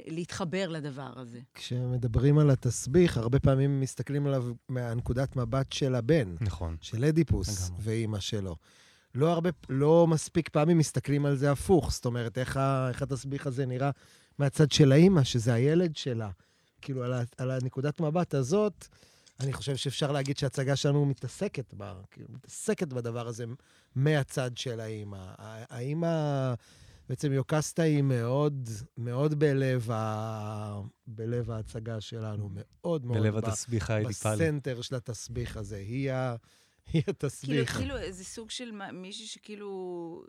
להתחבר 0.07 0.67
לדבר 0.67 1.11
הזה. 1.15 1.39
כשמדברים 1.53 2.37
על 2.37 2.49
התסביך, 2.49 3.17
הרבה 3.17 3.39
פעמים 3.39 3.79
מסתכלים 3.79 4.27
עליו 4.27 4.45
מהנקודת 4.69 5.35
מבט 5.35 5.71
של 5.71 5.95
הבן, 5.95 6.35
נכון. 6.41 6.77
של 6.81 7.05
אדיפוס. 7.05 7.71
ואימא 7.79 8.19
שלו. 8.19 8.55
לא 9.15 9.31
הרבה, 9.31 9.49
לא 9.69 10.07
מספיק 10.07 10.49
פעמים 10.49 10.77
מסתכלים 10.77 11.25
על 11.25 11.35
זה 11.35 11.51
הפוך. 11.51 11.91
זאת 11.91 12.05
אומרת, 12.05 12.37
איך, 12.37 12.57
ה, 12.57 12.89
איך 12.89 13.01
התסביך 13.01 13.47
הזה 13.47 13.65
נראה 13.65 13.89
מהצד 14.39 14.71
של 14.71 14.91
האימא, 14.91 15.23
שזה 15.23 15.53
הילד 15.53 15.95
שלה. 15.95 16.29
כאילו, 16.81 17.03
על, 17.03 17.13
ה, 17.13 17.23
על 17.37 17.51
הנקודת 17.51 18.01
מבט 18.01 18.33
הזאת, 18.33 18.87
אני 19.39 19.53
חושב 19.53 19.75
שאפשר 19.75 20.11
להגיד 20.11 20.37
שההצגה 20.37 20.75
שלנו 20.75 21.05
מתעסקת 21.05 21.73
בה, 21.73 21.93
כאילו, 22.11 22.27
מתעסקת 22.29 22.87
בדבר 22.87 23.27
הזה 23.27 23.45
מהצד 23.95 24.57
של 24.57 24.79
האימא. 24.79 25.25
האימא, 25.69 26.53
בעצם 27.11 27.33
יוקסטה 27.33 27.83
היא 27.83 28.01
מאוד, 28.01 28.69
מאוד 28.97 29.39
בלב, 29.39 29.91
ה, 29.91 30.81
בלב 31.07 31.51
ההצגה 31.51 32.01
שלנו, 32.01 32.49
מאוד 32.51 33.05
מאוד. 33.05 33.17
בלב 33.17 33.33
ב- 33.33 33.37
התסביך 33.37 33.89
האדיפלי. 33.89 34.35
בסנטר 34.35 34.81
של 34.81 34.95
התסביך 34.95 35.57
הזה. 35.57 35.77
היא, 35.77 36.11
ה, 36.11 36.35
היא 36.93 37.01
כאילו, 37.03 37.03
התסביך. 37.07 37.77
כאילו, 37.77 37.97
איזה 37.97 38.25
סוג 38.25 38.49
של 38.49 38.71
מישהי 38.93 39.25
שכאילו... 39.25 40.23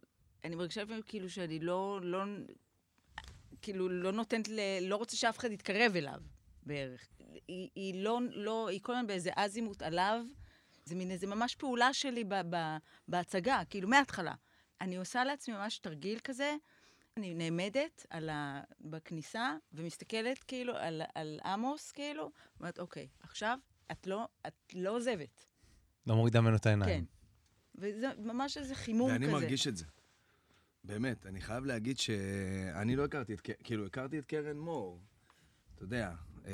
אני 0.44 0.56
מרגישה 0.56 0.82
לפעמים 0.82 1.02
כאילו 1.06 1.30
שאני 1.30 1.60
לא, 1.60 2.00
לא... 2.02 2.24
כאילו, 3.62 3.88
לא 3.88 4.12
נותנת 4.12 4.48
ל... 4.48 4.60
לא 4.80 4.96
רוצה 4.96 5.16
שאף 5.16 5.38
אחד 5.38 5.52
יתקרב 5.52 5.96
אליו, 5.96 6.20
בערך. 6.66 7.00
היא, 7.48 7.68
היא 7.74 8.04
לא, 8.04 8.20
לא... 8.32 8.68
היא 8.68 8.80
כל 8.82 8.92
הזמן 8.92 9.06
באיזה 9.06 9.30
אזימוט 9.36 9.82
עליו. 9.82 10.24
זה 10.84 10.94
מין 10.94 11.10
איזה 11.10 11.26
ממש 11.26 11.54
פעולה 11.54 11.92
שלי 11.92 12.24
ב, 12.24 12.34
ב, 12.50 12.56
בהצגה, 13.08 13.62
כאילו, 13.70 13.88
מההתחלה. 13.88 14.34
אני 14.80 14.96
עושה 14.96 15.24
לעצמי 15.24 15.54
ממש 15.54 15.78
תרגיל 15.78 16.18
כזה. 16.24 16.56
אני 17.16 17.34
נעמדת 17.34 18.06
על 18.10 18.28
ה... 18.28 18.62
בכניסה 18.80 19.56
ומסתכלת 19.72 20.44
כאילו 20.44 20.76
על, 20.76 21.02
על 21.14 21.40
עמוס, 21.44 21.92
כאילו, 21.92 22.30
אומרת, 22.60 22.78
אוקיי, 22.78 23.08
עכשיו 23.20 23.58
את 23.92 24.06
לא, 24.06 24.28
את 24.46 24.54
לא 24.74 24.90
עוזבת. 24.90 25.46
לא 26.06 26.16
מורידה 26.16 26.40
ממנו 26.40 26.56
את 26.56 26.62
כן. 26.62 26.68
העיניים. 26.82 27.04
וזה 27.74 28.08
ממש 28.18 28.56
איזה 28.56 28.74
חימום 28.74 29.10
ואני 29.10 29.26
כזה. 29.26 29.32
מרגיש 29.32 29.66
את 29.66 29.76
זה. 29.76 29.84
באמת, 30.84 31.26
אני 31.26 31.40
חייב 31.40 31.64
להגיד 31.64 31.98
שאני 31.98 32.96
לא 32.96 33.04
הכרתי 33.04 33.34
את, 33.34 33.40
כאילו, 33.64 33.86
הכרתי 33.86 34.18
את 34.18 34.26
קרן 34.26 34.58
מור, 34.58 35.00
אתה 35.74 35.84
יודע. 35.84 36.12
אה, 36.46 36.52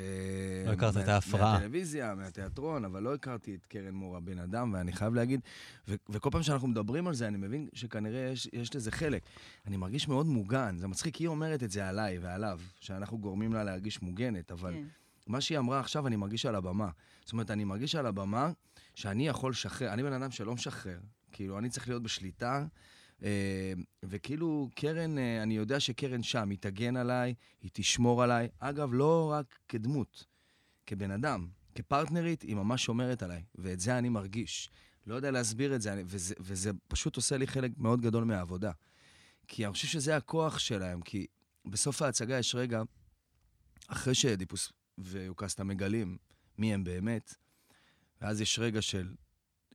לא 0.65 0.71
הכרת 0.71 0.97
את 0.97 1.07
ההפרעה. 1.07 1.53
מהטלוויזיה, 1.53 2.15
מהתיאטרון, 2.15 2.85
אבל 2.85 3.03
לא 3.03 3.13
הכרתי 3.13 3.55
את 3.55 3.65
קרן 3.65 3.93
מור 3.93 4.17
הבן 4.17 4.39
אדם, 4.39 4.73
ואני 4.73 4.93
חייב 4.93 5.13
להגיד, 5.13 5.39
ו- 5.87 5.95
וכל 6.09 6.29
פעם 6.31 6.43
שאנחנו 6.43 6.67
מדברים 6.67 7.07
על 7.07 7.13
זה, 7.13 7.27
אני 7.27 7.37
מבין 7.37 7.67
שכנראה 7.73 8.19
יש, 8.19 8.49
יש 8.53 8.75
לזה 8.75 8.91
חלק. 8.91 9.23
אני 9.67 9.77
מרגיש 9.77 10.07
מאוד 10.07 10.25
מוגן, 10.25 10.77
זה 10.77 10.87
מצחיק, 10.87 11.15
היא 11.15 11.27
אומרת 11.27 11.63
את 11.63 11.71
זה 11.71 11.89
עליי 11.89 12.17
ועליו, 12.19 12.59
שאנחנו 12.79 13.17
גורמים 13.17 13.53
לה 13.53 13.63
להרגיש 13.63 14.01
מוגנת, 14.01 14.51
אבל 14.51 14.73
כן. 14.73 14.83
מה 15.27 15.41
שהיא 15.41 15.57
אמרה 15.57 15.79
עכשיו, 15.79 16.07
אני 16.07 16.15
מרגיש 16.15 16.45
על 16.45 16.55
הבמה. 16.55 16.89
זאת 17.23 17.33
אומרת, 17.33 17.51
אני 17.51 17.63
מרגיש 17.63 17.95
על 17.95 18.05
הבמה 18.05 18.51
שאני 18.95 19.27
יכול 19.27 19.51
לשחרר, 19.51 19.93
אני 19.93 20.03
בן 20.03 20.13
אדם 20.13 20.31
שלא 20.31 20.53
משחרר. 20.53 20.99
כאילו, 21.31 21.59
אני 21.59 21.69
צריך 21.69 21.87
להיות 21.87 22.03
בשליטה, 22.03 22.65
וכאילו, 24.03 24.69
קרן, 24.75 25.17
אה, 25.17 25.43
אני 25.43 25.55
יודע 25.55 25.79
שקרן 25.79 26.23
שם, 26.23 26.49
היא 26.49 26.57
תגן 26.61 26.97
עליי, 26.97 27.33
היא 27.61 27.71
תשמור 27.73 28.23
עליי. 28.23 28.47
אגב, 28.59 28.93
לא 28.93 29.31
רק 29.31 29.59
כדמות, 29.67 30.25
כבן 30.85 31.11
אדם, 31.11 31.47
כפרטנרית, 31.75 32.41
היא 32.41 32.55
ממש 32.55 32.83
שומרת 32.83 33.23
עליי, 33.23 33.43
ואת 33.55 33.79
זה 33.79 33.97
אני 33.97 34.09
מרגיש. 34.09 34.69
לא 35.07 35.15
יודע 35.15 35.31
להסביר 35.31 35.75
את 35.75 35.81
זה, 35.81 36.03
וזה, 36.05 36.35
וזה 36.39 36.71
פשוט 36.87 37.15
עושה 37.15 37.37
לי 37.37 37.47
חלק 37.47 37.71
מאוד 37.77 38.01
גדול 38.01 38.23
מהעבודה. 38.23 38.71
כי 39.47 39.65
אני 39.65 39.73
חושב 39.73 39.87
שזה 39.87 40.15
הכוח 40.15 40.59
שלהם, 40.59 41.01
כי 41.01 41.27
בסוף 41.65 42.01
ההצגה 42.01 42.39
יש 42.39 42.55
רגע, 42.55 42.81
אחרי 43.87 44.15
שאדיפוס 44.15 44.71
ויוקסטה 44.97 45.63
מגלים 45.63 46.17
מי 46.57 46.73
הם 46.73 46.83
באמת, 46.83 47.35
ואז 48.21 48.41
יש 48.41 48.59
רגע 48.59 48.81
של 48.81 49.13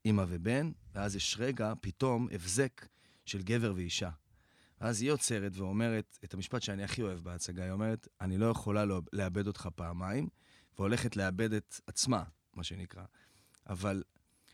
אימא 0.04 0.24
ובן, 0.28 0.72
ואז 0.94 1.16
יש 1.16 1.36
רגע, 1.38 1.72
פתאום, 1.80 2.28
הבזק 2.32 2.86
של 3.24 3.42
גבר 3.42 3.72
ואישה. 3.76 4.10
ואז 4.80 5.02
היא 5.02 5.10
עוצרת 5.10 5.52
ואומרת 5.56 6.18
את 6.24 6.34
המשפט 6.34 6.62
שאני 6.62 6.84
הכי 6.84 7.02
אוהב 7.02 7.18
בהצגה, 7.18 7.64
היא 7.64 7.72
אומרת, 7.72 8.08
אני 8.20 8.38
לא 8.38 8.46
יכולה 8.46 8.84
לא- 8.84 9.00
לאבד 9.12 9.46
אותך 9.46 9.68
פעמיים, 9.74 10.28
והולכת 10.78 11.16
לאבד 11.16 11.52
את 11.52 11.80
עצמה, 11.86 12.22
מה 12.54 12.64
שנקרא. 12.64 13.04
אבל 13.68 14.02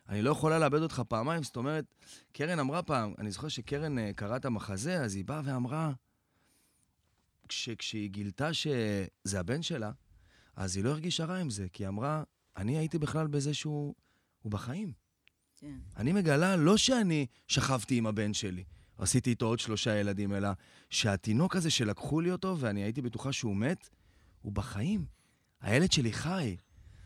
אני 0.08 0.22
לא 0.22 0.30
יכולה 0.30 0.58
לאבד 0.58 0.82
אותך 0.82 1.02
פעמיים, 1.08 1.42
זאת 1.42 1.56
אומרת, 1.56 1.94
קרן 2.32 2.58
אמרה 2.58 2.82
פעם, 2.82 3.14
אני 3.18 3.30
זוכר 3.30 3.48
שקרן 3.48 3.98
אה, 3.98 4.12
קראה 4.12 4.36
את 4.36 4.44
המחזה, 4.44 5.02
אז 5.02 5.14
היא 5.14 5.24
באה 5.24 5.40
ואמרה, 5.44 5.92
כש, 7.48 7.68
כשהיא 7.68 8.10
גילתה 8.10 8.54
שזה 8.54 9.40
הבן 9.40 9.62
שלה, 9.62 9.92
אז 10.56 10.76
היא 10.76 10.84
לא 10.84 10.90
הרגישה 10.90 11.24
רע 11.24 11.36
עם 11.36 11.50
זה, 11.50 11.66
כי 11.72 11.82
היא 11.82 11.88
אמרה, 11.88 12.22
אני 12.56 12.78
הייתי 12.78 12.98
בכלל 12.98 13.26
בזה 13.26 13.54
שהוא 13.54 13.94
הוא 14.42 14.52
בחיים. 14.52 14.92
כן. 15.60 15.78
אני 15.96 16.12
מגלה 16.12 16.56
לא 16.56 16.76
שאני 16.76 17.26
שכבתי 17.48 17.98
עם 17.98 18.06
הבן 18.06 18.34
שלי, 18.34 18.64
עשיתי 18.98 19.30
איתו 19.30 19.46
עוד 19.46 19.58
שלושה 19.58 19.96
ילדים, 19.96 20.34
אלא 20.34 20.48
שהתינוק 20.90 21.56
הזה 21.56 21.70
שלקחו 21.70 22.20
לי 22.20 22.30
אותו 22.30 22.56
ואני 22.58 22.82
הייתי 22.82 23.02
בטוחה 23.02 23.32
שהוא 23.32 23.56
מת, 23.56 23.88
הוא 24.42 24.52
בחיים. 24.52 25.04
הילד 25.60 25.92
שלי 25.92 26.12
חי. 26.12 26.56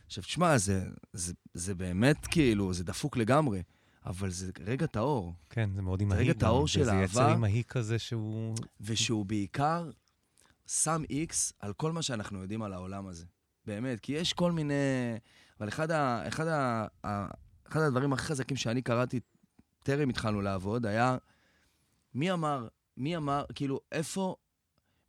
עכשיו, 0.07 0.25
תשמע, 0.25 0.59
זה, 0.59 0.85
זה, 1.13 1.33
זה 1.55 1.75
באמת 1.75 2.27
כאילו, 2.27 2.73
זה 2.73 2.85
דפוק 2.85 3.17
לגמרי, 3.17 3.63
אבל 4.07 4.31
זה 4.31 4.51
רגע 4.61 4.87
טהור, 4.87 5.35
כן, 5.51 5.71
זה 5.75 5.83
מאוד 5.83 6.01
אימהי. 6.01 6.19
רגע. 6.19 6.33
טהור 6.33 6.69
של 6.69 6.85
זה 6.85 6.91
יצר 6.91 7.21
אהבה. 7.21 7.33
אימהי 7.33 7.63
כזה 7.69 7.99
שהוא... 7.99 8.55
ושהוא 8.81 9.27
בעיקר 9.27 9.91
שם 10.67 11.03
איקס 11.11 11.53
על 11.61 11.73
כל 11.73 11.93
מה 11.93 12.03
שאנחנו 12.03 12.43
יודעים 12.43 12.63
על 12.63 12.73
העולם 12.73 13.07
הזה. 13.07 13.25
באמת, 13.67 14.01
כי 14.01 14.13
יש 14.13 14.33
כל 14.33 14.53
מיני... 14.53 14.75
אבל 15.61 15.69
אחד, 15.69 15.91
ה... 15.91 16.29
אחד, 16.29 16.47
ה... 16.47 16.87
ה... 17.07 17.27
אחד 17.75 17.83
הדברים 17.83 18.13
הכי 18.13 18.23
חזקים 18.23 18.57
שאני 18.57 18.83
קראתי 18.83 19.21
טרם 19.83 20.09
התחלנו 20.09 20.43
לעבוד 20.43 20.87
היה, 20.87 21.17
מי 22.15 22.33
אמר, 22.33 22.69
מי 22.97 23.17
אמר, 23.17 23.45
כאילו, 23.55 23.81
איפה, 23.93 24.37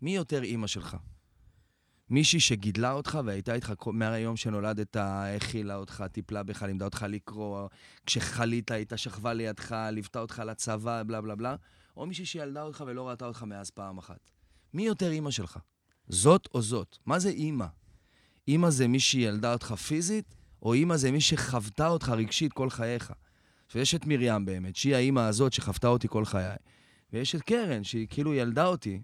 מי 0.01 0.15
יותר 0.15 0.43
אימא 0.43 0.67
שלך? 0.67 0.97
מישהי 2.09 2.39
שגידלה 2.39 2.91
אותך 2.91 3.19
והייתה 3.25 3.53
איתך 3.53 3.73
מהיום 3.87 4.37
שנולדת, 4.37 4.95
האכילה 4.95 5.75
אותך, 5.75 6.03
טיפלה 6.11 6.43
בך, 6.43 6.63
לימדה 6.63 6.85
אותך 6.85 7.05
לקרוא, 7.09 7.67
כשחלית 8.05 8.71
הייתה 8.71 8.97
שכבה 8.97 9.33
לידך, 9.33 9.75
ליוותה 9.91 10.19
אותך 10.19 10.43
לצבא, 10.45 11.03
בלה 11.03 11.21
בלה 11.21 11.35
בלה, 11.35 11.55
או 11.97 12.05
מישהי 12.05 12.25
שילדה 12.25 12.63
אותך 12.63 12.83
ולא 12.87 13.09
ראתה 13.09 13.25
אותך 13.25 13.43
מאז 13.43 13.69
פעם 13.69 13.97
אחת. 13.97 14.31
מי 14.73 14.85
יותר 14.85 15.11
אימא 15.11 15.31
שלך? 15.31 15.59
זאת 16.07 16.47
או 16.53 16.61
זאת? 16.61 16.97
מה 17.05 17.19
זה 17.19 17.29
אימא? 17.29 17.67
אימא 18.47 18.69
זה 18.69 18.87
מי 18.87 18.99
שילדה 18.99 19.53
אותך 19.53 19.73
פיזית, 19.73 20.35
או 20.65 20.73
אימא 20.73 20.97
זה 20.97 21.11
מי 21.11 21.21
שחוותה 21.21 21.87
אותך 21.87 22.09
רגשית 22.09 22.53
כל 22.53 22.69
חייך? 22.69 23.13
ויש 23.75 23.95
את 23.95 24.05
מרים 24.05 24.45
באמת, 24.45 24.75
שהיא 24.75 24.95
האימא 24.95 25.19
הזאת 25.19 25.53
שחוותה 25.53 25.87
אותי 25.87 26.07
כל 26.07 26.25
חיי. 26.25 26.55
ויש 27.13 27.35
את 27.35 27.41
קרן, 27.41 27.83
שהיא 27.83 28.07
כאילו 28.09 28.33
ילדה 28.33 28.65
אותי, 28.65 29.01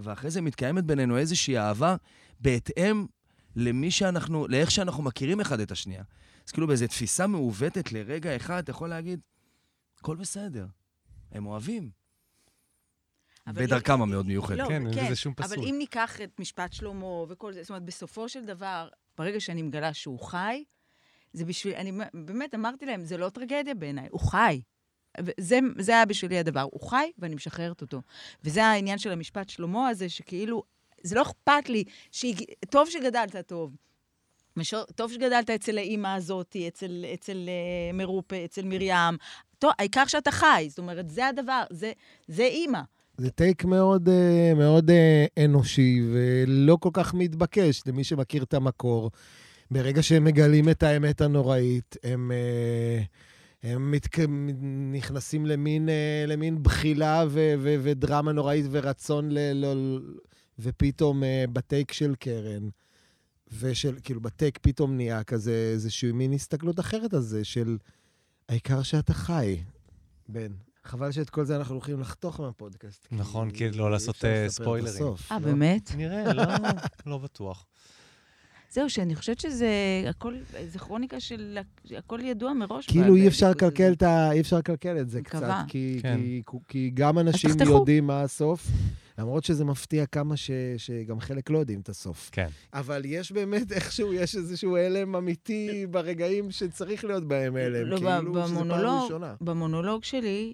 ואחרי 0.00 0.30
זה 0.30 0.40
מתקיימת 0.40 0.84
בינינו 0.84 1.18
איזושהי 1.18 1.58
אהבה 1.58 1.96
בהתאם 2.40 3.06
למי 3.56 3.90
שאנחנו, 3.90 4.48
לאיך 4.48 4.70
שאנחנו 4.70 5.02
מכירים 5.02 5.40
אחד 5.40 5.60
את 5.60 5.70
השנייה. 5.70 6.02
אז 6.46 6.52
כאילו 6.52 6.66
באיזו 6.66 6.86
תפיסה 6.86 7.26
מעוותת 7.26 7.92
לרגע 7.92 8.36
אחד, 8.36 8.62
אתה 8.62 8.70
יכול 8.70 8.88
להגיד, 8.88 9.20
הכל 9.98 10.16
בסדר, 10.16 10.66
הם 11.32 11.46
אוהבים. 11.46 11.90
אבל 13.46 13.66
בדרכם 13.66 14.02
המאוד 14.02 14.26
מיוחדת. 14.26 14.58
לא, 14.58 14.68
כן, 14.68 14.86
אין 14.86 15.06
בזה 15.06 15.16
שום 15.16 15.34
אבל 15.38 15.48
פסול. 15.48 15.64
אם 15.68 15.74
ניקח 15.78 16.20
את 16.20 16.40
משפט 16.40 16.72
שלמה 16.72 17.06
וכל 17.06 17.52
זה, 17.52 17.62
זאת 17.62 17.70
אומרת, 17.70 17.82
בסופו 17.82 18.28
של 18.28 18.44
דבר, 18.44 18.88
ברגע 19.18 19.40
שאני 19.40 19.62
מגלה 19.62 19.94
שהוא 19.94 20.20
חי, 20.20 20.64
זה 21.32 21.44
בשביל, 21.44 21.74
אני 21.74 21.92
באמת 22.14 22.54
אמרתי 22.54 22.86
להם, 22.86 23.04
זה 23.04 23.16
לא 23.16 23.28
טרגדיה 23.28 23.74
בעיניי, 23.74 24.08
הוא 24.10 24.20
חי. 24.20 24.60
זה, 25.40 25.58
זה 25.78 25.92
היה 25.92 26.04
בשבילי 26.04 26.38
הדבר, 26.38 26.66
הוא 26.72 26.88
חי 26.88 27.10
ואני 27.18 27.34
משחררת 27.34 27.80
אותו. 27.80 28.02
וזה 28.44 28.64
העניין 28.64 28.98
של 28.98 29.12
המשפט 29.12 29.48
שלמה 29.48 29.88
הזה, 29.88 30.08
שכאילו, 30.08 30.62
זה 31.02 31.14
לא 31.14 31.22
אכפת 31.22 31.68
לי, 31.68 31.84
שהג... 32.10 32.42
טוב 32.70 32.88
שגדלת 32.90 33.36
טוב. 33.46 33.76
משו... 34.56 34.84
טוב 34.94 35.12
שגדלת 35.12 35.50
אצל 35.50 35.78
האימא 35.78 36.14
הזאת, 36.14 36.56
אצל, 36.68 37.04
אצל 37.14 37.48
uh, 37.92 37.96
מרופה, 37.96 38.44
אצל 38.44 38.64
מרים. 38.64 39.16
טוב, 39.58 39.70
העיקר 39.78 40.06
שאתה 40.06 40.30
חי, 40.30 40.66
זאת 40.68 40.78
אומרת, 40.78 41.10
זה 41.10 41.26
הדבר, 41.26 41.62
זה, 41.70 41.92
זה 42.28 42.44
אימא. 42.44 42.80
זה 43.16 43.30
טייק 43.30 43.64
מאוד, 43.64 44.08
אה, 44.08 44.52
מאוד 44.56 44.90
אה, 44.90 45.26
אנושי 45.44 46.00
ולא 46.12 46.76
כל 46.80 46.90
כך 46.92 47.14
מתבקש 47.14 47.82
למי 47.86 48.04
שמכיר 48.04 48.42
את 48.42 48.54
המקור. 48.54 49.10
ברגע 49.70 50.02
שהם 50.02 50.24
מגלים 50.24 50.68
את 50.68 50.82
האמת 50.82 51.20
הנוראית, 51.20 51.96
הם, 52.04 52.32
אה, 52.32 53.02
הם 53.62 53.90
מתק... 53.90 54.18
נכנסים 54.92 55.46
למין, 55.46 55.88
למין 56.26 56.62
בחילה 56.62 57.24
ו... 57.28 57.54
ו... 57.58 57.76
ודרמה 57.82 58.32
נוראית 58.32 58.66
ורצון 58.70 59.30
ל... 59.30 59.38
ל... 59.54 59.98
ופתאום 60.58 61.22
בטייק 61.52 61.92
של 61.92 62.14
קרן, 62.14 62.68
ושל, 63.60 63.94
כאילו, 64.02 64.20
בטייק 64.20 64.58
פתאום 64.62 64.96
נהיה 64.96 65.24
כזה 65.24 65.70
איזושהי 65.72 66.12
מין 66.12 66.32
הסתכלות 66.32 66.80
אחרת 66.80 67.14
על 67.14 67.20
זה, 67.20 67.44
של 67.44 67.78
העיקר 68.48 68.82
שאתה 68.82 69.14
חי, 69.14 69.62
בן. 70.28 70.52
חבל 70.84 71.12
שאת 71.12 71.30
כל 71.30 71.44
זה 71.44 71.56
אנחנו 71.56 71.74
הולכים 71.74 72.00
לחתוך 72.00 72.40
מהפודקאסט. 72.40 73.06
נכון, 73.10 73.50
כי 73.50 73.70
לא 73.70 73.90
לעשות 73.90 74.24
אה, 74.24 74.48
ספוילרים. 74.48 75.04
אה, 75.04 75.08
לא? 75.30 75.38
באמת? 75.38 75.90
נראה, 75.96 76.32
לא, 76.32 76.44
לא 77.06 77.18
בטוח. 77.18 77.66
זהו, 78.72 78.90
שאני 78.90 79.16
חושבת 79.16 79.40
שזה 79.40 79.68
הכל, 80.08 80.34
זה 80.66 80.78
כרוניקה 80.78 81.20
של, 81.20 81.58
הכל 81.96 82.20
ידוע 82.20 82.52
מראש. 82.52 82.86
כאילו 82.86 83.16
אי 83.16 83.28
אפשר 83.28 83.50
לקלקל 83.50 83.92
את 83.92 84.02
ה... 84.02 84.32
אי 84.32 84.40
אפשר 84.40 84.58
לקלקל 84.58 85.00
את 85.00 85.10
זה 85.10 85.22
קצת, 85.22 85.54
כי, 85.68 85.98
כן. 86.02 86.16
כי, 86.16 86.42
כי 86.68 86.90
גם 86.94 87.18
אנשים 87.18 87.50
יודעים 87.66 88.06
מה 88.06 88.22
הסוף, 88.22 88.66
למרות 89.18 89.44
שזה 89.44 89.64
מפתיע 89.64 90.06
כמה 90.06 90.36
ש, 90.36 90.50
שגם 90.76 91.20
חלק 91.20 91.50
לא 91.50 91.58
יודעים 91.58 91.80
את 91.80 91.88
הסוף. 91.88 92.30
כן. 92.32 92.48
אבל 92.72 93.02
יש 93.04 93.32
באמת 93.32 93.72
איכשהו, 93.76 94.12
יש 94.12 94.36
איזשהו 94.36 94.76
הלם 94.76 95.16
אמיתי 95.16 95.86
ברגעים 95.90 96.50
שצריך 96.50 97.04
להיות 97.04 97.24
בהם 97.24 97.56
הלם, 97.56 97.86
לא, 97.86 97.96
כאילו 97.96 98.46
שזה 98.46 98.54
פעם 98.56 99.02
ראשונה. 99.02 99.34
במונולוג 99.40 100.04
שלי, 100.04 100.52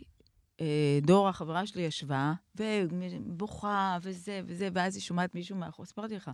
אה, 0.60 0.98
דורה, 1.02 1.32
חברה 1.32 1.66
שלי, 1.66 1.82
ישבה, 1.82 2.32
ובוכה, 2.56 3.98
וזה 4.02 4.40
וזה, 4.46 4.68
ואז 4.72 4.96
היא 4.96 5.02
שומעת 5.02 5.34
מישהו 5.34 5.56
מאחור, 5.56 5.84
סיפרתי 5.84 6.16
לך, 6.16 6.30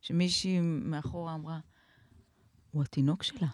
שמישהי 0.00 0.60
מאחורה 0.60 1.34
אמרה, 1.34 1.58
הוא 2.70 2.82
התינוק 2.82 3.22
שלה. 3.22 3.48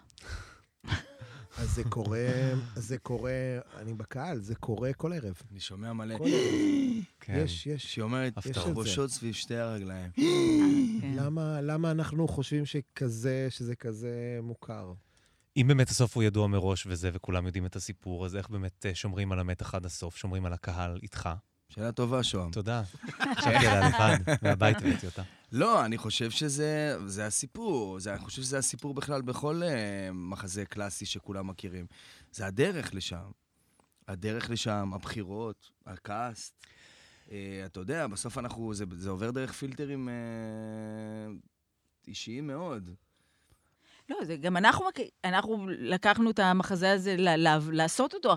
אז 1.57 1.69
זה 1.69 1.83
קורה, 1.83 2.27
זה 2.75 2.97
קורה, 2.97 3.31
אני 3.77 3.93
בקהל, 3.93 4.39
זה 4.39 4.55
קורה 4.55 4.93
כל 4.93 5.13
ערב. 5.13 5.41
אני 5.51 5.59
שומע 5.59 5.93
מלא. 5.93 6.17
כל 6.17 6.23
ערב. 6.23 7.03
כן. 7.19 7.41
יש, 7.45 7.67
יש. 7.67 7.93
שהיא 7.93 8.03
אומרת, 8.03 8.33
יש 8.45 8.57
ראשות 8.57 9.09
סביב 9.09 9.33
שתי 9.33 9.55
הרגליים. 9.55 10.11
כן. 10.11 11.13
למה, 11.15 11.61
למה 11.61 11.91
אנחנו 11.91 12.27
חושבים 12.27 12.65
שכזה, 12.65 13.47
שזה 13.49 13.75
כזה 13.75 14.39
מוכר? 14.43 14.93
אם 15.57 15.65
באמת 15.67 15.89
הסוף 15.89 16.15
הוא 16.15 16.23
ידוע 16.23 16.47
מראש 16.47 16.87
וזה, 16.87 17.09
וכולם 17.13 17.45
יודעים 17.45 17.65
את 17.65 17.75
הסיפור, 17.75 18.25
אז 18.25 18.35
איך 18.35 18.49
באמת 18.49 18.85
אה, 18.85 18.95
שומרים 18.95 19.31
על 19.31 19.39
המתח 19.39 19.75
עד 19.75 19.85
הסוף, 19.85 20.17
שומרים 20.17 20.45
על 20.45 20.53
הקהל 20.53 20.99
איתך? 21.03 21.29
שאלה 21.69 21.91
טובה, 21.91 22.23
שוהם. 22.23 22.51
תודה. 22.51 22.83
חשבתי 23.37 23.55
עליה 23.55 23.87
לבד, 23.87 24.17
מהבית 24.41 24.77
הבאתי 24.77 25.05
אותה. 25.05 25.23
לא, 25.51 25.85
אני 25.85 25.97
חושב 25.97 26.31
שזה 26.31 26.97
זה 27.05 27.25
הסיפור. 27.25 27.99
זה, 27.99 28.13
אני 28.13 28.19
חושב 28.19 28.41
שזה 28.41 28.57
הסיפור 28.57 28.93
בכלל 28.93 29.21
בכל 29.21 29.61
uh, 29.63 30.13
מחזה 30.13 30.65
קלאסי 30.65 31.05
שכולם 31.05 31.47
מכירים. 31.47 31.85
זה 32.31 32.45
הדרך 32.45 32.93
לשם. 32.93 33.31
הדרך 34.07 34.49
לשם, 34.49 34.91
הבחירות, 34.93 35.71
הקאסט. 35.85 36.65
Uh, 37.27 37.31
אתה 37.65 37.79
יודע, 37.79 38.07
בסוף 38.07 38.37
אנחנו, 38.37 38.73
זה, 38.73 38.85
זה 38.97 39.09
עובר 39.09 39.31
דרך 39.31 39.51
פילטרים 39.51 40.09
uh, 40.09 42.07
אישיים 42.07 42.47
מאוד. 42.47 42.89
לא, 44.09 44.17
זה 44.23 44.35
גם 44.37 44.57
אנחנו, 44.57 44.85
אנחנו 45.23 45.67
לקחנו 45.69 46.29
את 46.29 46.39
המחזה 46.39 46.91
הזה 46.91 47.15
ל, 47.17 47.47
ל, 47.47 47.57
לעשות 47.71 48.13
אותו, 48.13 48.35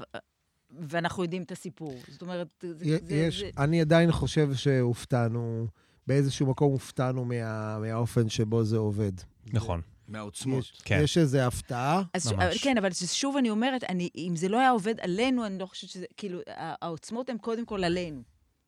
ואנחנו 0.70 1.22
יודעים 1.22 1.42
את 1.42 1.52
הסיפור. 1.52 1.94
זאת 2.08 2.22
אומרת, 2.22 2.64
זה... 2.78 2.98
יש, 3.08 3.40
זה... 3.40 3.50
אני 3.58 3.80
עדיין 3.80 4.12
חושב 4.12 4.54
שהופתענו, 4.54 5.66
באיזשהו 6.06 6.46
מקום 6.46 6.72
הופתענו 6.72 7.24
מה, 7.24 7.78
מהאופן 7.78 8.28
שבו 8.28 8.64
זה 8.64 8.76
עובד. 8.76 9.12
נכון. 9.52 9.80
מהעוצמות. 10.08 10.64
יש, 10.64 10.72
כן. 10.84 11.00
יש 11.02 11.18
איזו 11.18 11.38
הפתעה. 11.38 12.02
אז 12.14 12.32
ממש. 12.32 12.56
ש, 12.56 12.64
כן, 12.64 12.78
אבל 12.78 12.92
שוב 12.92 13.36
אני 13.36 13.50
אומרת, 13.50 13.84
אני, 13.84 14.08
אם 14.16 14.32
זה 14.36 14.48
לא 14.48 14.58
היה 14.58 14.70
עובד 14.70 14.94
עלינו, 15.00 15.46
אני 15.46 15.58
לא 15.58 15.66
חושבת 15.66 15.90
שזה, 15.90 16.06
כאילו, 16.16 16.40
העוצמות 16.56 17.28
הן 17.28 17.38
קודם 17.38 17.66
כל 17.66 17.84
עלינו. 17.84 18.22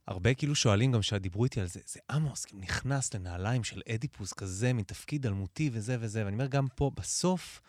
הרבה 0.08 0.34
כאילו 0.34 0.54
שואלים 0.54 0.92
גם 0.92 1.02
שדיברו 1.02 1.44
איתי 1.44 1.60
על 1.60 1.66
זה, 1.66 1.80
זה 1.86 2.00
עמוס, 2.10 2.44
כאילו 2.44 2.60
נכנס 2.60 3.14
לנעליים 3.14 3.64
של 3.64 3.80
אדיפוס 3.94 4.32
כזה, 4.32 4.72
מתפקיד 4.72 5.26
אלמותי 5.26 5.70
וזה 5.72 5.96
וזה, 6.00 6.24
ואני 6.24 6.34
אומר, 6.34 6.46
גם 6.46 6.66
פה, 6.74 6.90
בסוף, 6.96 7.60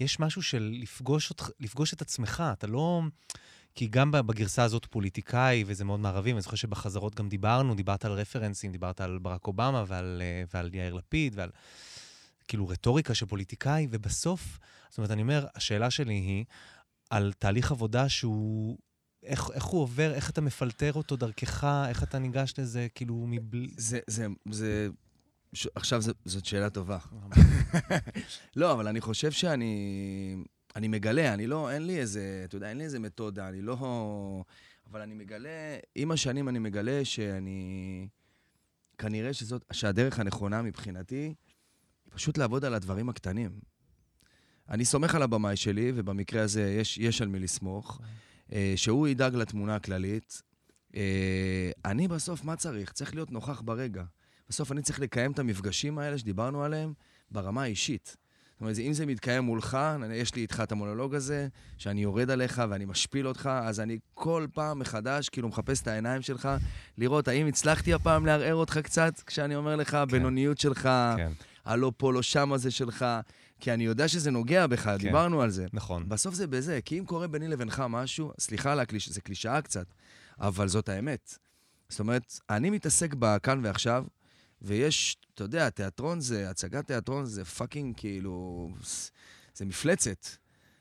יש 0.00 0.20
משהו 0.20 0.42
של 0.42 0.70
לפגוש, 0.80 1.30
אותך, 1.30 1.50
לפגוש 1.60 1.92
את 1.92 2.02
עצמך, 2.02 2.42
אתה 2.52 2.66
לא... 2.66 3.02
כי 3.74 3.86
גם 3.86 4.10
בגרסה 4.10 4.62
הזאת 4.62 4.86
פוליטיקאי, 4.86 5.64
וזה 5.66 5.84
מאוד 5.84 6.00
מערבי, 6.00 6.30
ואני 6.30 6.42
זוכר 6.42 6.56
שבחזרות 6.56 7.14
גם 7.14 7.28
דיברנו, 7.28 7.74
דיברת 7.74 8.04
על 8.04 8.12
רפרנסים, 8.12 8.72
דיברת 8.72 9.00
על 9.00 9.18
ברק 9.18 9.46
אובמה 9.46 9.84
ועל, 9.86 10.22
אה, 10.24 10.44
ועל 10.54 10.74
יאיר 10.74 10.94
לפיד, 10.94 11.32
ועל 11.36 11.50
כאילו 12.48 12.68
רטוריקה 12.68 13.14
של 13.14 13.26
פוליטיקאי, 13.26 13.86
ובסוף, 13.90 14.58
זאת 14.88 14.98
אומרת, 14.98 15.10
אני 15.10 15.22
אומר, 15.22 15.46
השאלה 15.54 15.90
שלי 15.90 16.14
היא 16.14 16.44
על 17.10 17.32
תהליך 17.38 17.70
עבודה 17.70 18.08
שהוא 18.08 18.78
איך, 19.22 19.50
איך 19.54 19.64
הוא 19.64 19.82
עובר, 19.82 20.14
איך 20.14 20.30
אתה 20.30 20.40
מפלטר 20.40 20.92
אותו 20.92 21.16
דרכך, 21.16 21.66
איך 21.88 22.02
אתה 22.02 22.18
ניגש 22.18 22.54
לזה, 22.58 22.86
כאילו, 22.94 23.24
מבלי... 23.28 23.68
זה, 23.76 23.98
זה, 24.06 24.26
זה... 24.50 24.88
ש... 25.52 25.66
עכשיו 25.74 26.00
זה, 26.00 26.12
זאת 26.24 26.44
שאלה 26.44 26.70
טובה. 26.70 26.98
לא, 28.56 28.72
אבל 28.72 28.88
אני 28.88 29.00
חושב 29.00 29.30
שאני... 29.30 30.36
אני 30.76 30.88
מגלה, 30.88 31.34
אני 31.34 31.46
לא, 31.46 31.70
אין 31.70 31.86
לי 31.86 31.98
איזה, 31.98 32.42
אתה 32.44 32.56
יודע, 32.56 32.68
אין 32.68 32.78
לי 32.78 32.84
איזה 32.84 32.98
מתודה, 32.98 33.48
אני 33.48 33.62
לא... 33.62 34.44
אבל 34.90 35.00
אני 35.00 35.14
מגלה, 35.14 35.78
עם 35.94 36.10
השנים 36.10 36.48
אני 36.48 36.58
מגלה 36.58 37.04
שאני... 37.04 38.08
כנראה 38.98 39.32
שזאת, 39.32 39.64
שהדרך 39.72 40.18
הנכונה 40.18 40.62
מבחינתי, 40.62 41.34
היא 42.04 42.12
פשוט 42.12 42.38
לעבוד 42.38 42.64
על 42.64 42.74
הדברים 42.74 43.08
הקטנים. 43.08 43.60
אני 44.68 44.84
סומך 44.84 45.14
על 45.14 45.22
הבמאי 45.22 45.56
שלי, 45.56 45.92
ובמקרה 45.94 46.42
הזה 46.42 46.74
יש, 46.78 46.98
יש 46.98 47.22
על 47.22 47.28
מי 47.28 47.38
לסמוך. 47.38 48.00
אה, 48.52 48.72
שהוא 48.76 49.08
ידאג 49.08 49.34
לתמונה 49.34 49.76
הכללית. 49.76 50.42
אה, 50.96 51.70
אני 51.84 52.08
בסוף, 52.08 52.44
מה 52.44 52.56
צריך? 52.56 52.92
צריך 52.92 53.14
להיות 53.14 53.30
נוכח 53.30 53.60
ברגע. 53.60 54.04
בסוף 54.48 54.72
אני 54.72 54.82
צריך 54.82 55.00
לקיים 55.00 55.32
את 55.32 55.38
המפגשים 55.38 55.98
האלה 55.98 56.18
שדיברנו 56.18 56.64
עליהם 56.64 56.92
ברמה 57.30 57.62
האישית. 57.62 58.16
זאת 58.62 58.64
אומרת, 58.64 58.78
אם 58.78 58.92
זה 58.92 59.06
מתקיים 59.06 59.44
מולך, 59.44 59.78
יש 60.14 60.34
לי 60.34 60.42
איתך 60.42 60.60
את 60.62 60.72
המונולוג 60.72 61.14
הזה, 61.14 61.48
שאני 61.78 62.02
יורד 62.02 62.30
עליך 62.30 62.62
ואני 62.70 62.84
משפיל 62.84 63.28
אותך, 63.28 63.50
אז 63.62 63.80
אני 63.80 63.98
כל 64.14 64.46
פעם 64.52 64.78
מחדש 64.78 65.28
כאילו 65.28 65.48
מחפש 65.48 65.82
את 65.82 65.88
העיניים 65.88 66.22
שלך, 66.22 66.48
לראות 66.98 67.28
האם 67.28 67.46
הצלחתי 67.46 67.94
הפעם 67.94 68.26
לערער 68.26 68.54
אותך 68.54 68.78
קצת, 68.78 69.20
כשאני 69.26 69.56
אומר 69.56 69.76
לך, 69.76 69.90
כן. 69.90 70.04
בינוניות 70.04 70.58
שלך, 70.58 70.88
כן. 71.16 71.32
הלא 71.64 71.92
פה, 71.96 72.12
לא 72.12 72.22
שם 72.22 72.52
הזה 72.52 72.70
שלך. 72.70 73.06
כי 73.60 73.72
אני 73.72 73.84
יודע 73.84 74.08
שזה 74.08 74.30
נוגע 74.30 74.66
בך, 74.66 74.82
כן. 74.82 74.96
דיברנו 74.96 75.42
על 75.42 75.50
זה. 75.50 75.66
נכון. 75.72 76.08
בסוף 76.08 76.34
זה 76.34 76.46
בזה, 76.46 76.80
כי 76.84 76.98
אם 76.98 77.04
קורה 77.04 77.26
ביני 77.26 77.48
לבינך 77.48 77.84
משהו, 77.88 78.32
סליחה 78.38 78.72
על 78.72 78.80
הקליש... 78.80 79.08
זה 79.08 79.20
קלישאה 79.20 79.62
קצת, 79.62 79.86
אבל 80.40 80.68
זאת 80.68 80.88
האמת. 80.88 81.38
זאת 81.88 82.00
אומרת, 82.00 82.38
אני 82.50 82.70
מתעסק 82.70 83.14
בכאן 83.18 83.60
ועכשיו, 83.62 84.04
ויש, 84.62 85.16
אתה 85.34 85.44
יודע, 85.44 85.70
תיאטרון 85.70 86.20
זה, 86.20 86.50
הצגת 86.50 86.86
תיאטרון 86.86 87.24
זה 87.24 87.44
fucking 87.44 87.96
כאילו, 87.96 88.68
זה 89.54 89.64
מפלצת. 89.64 90.26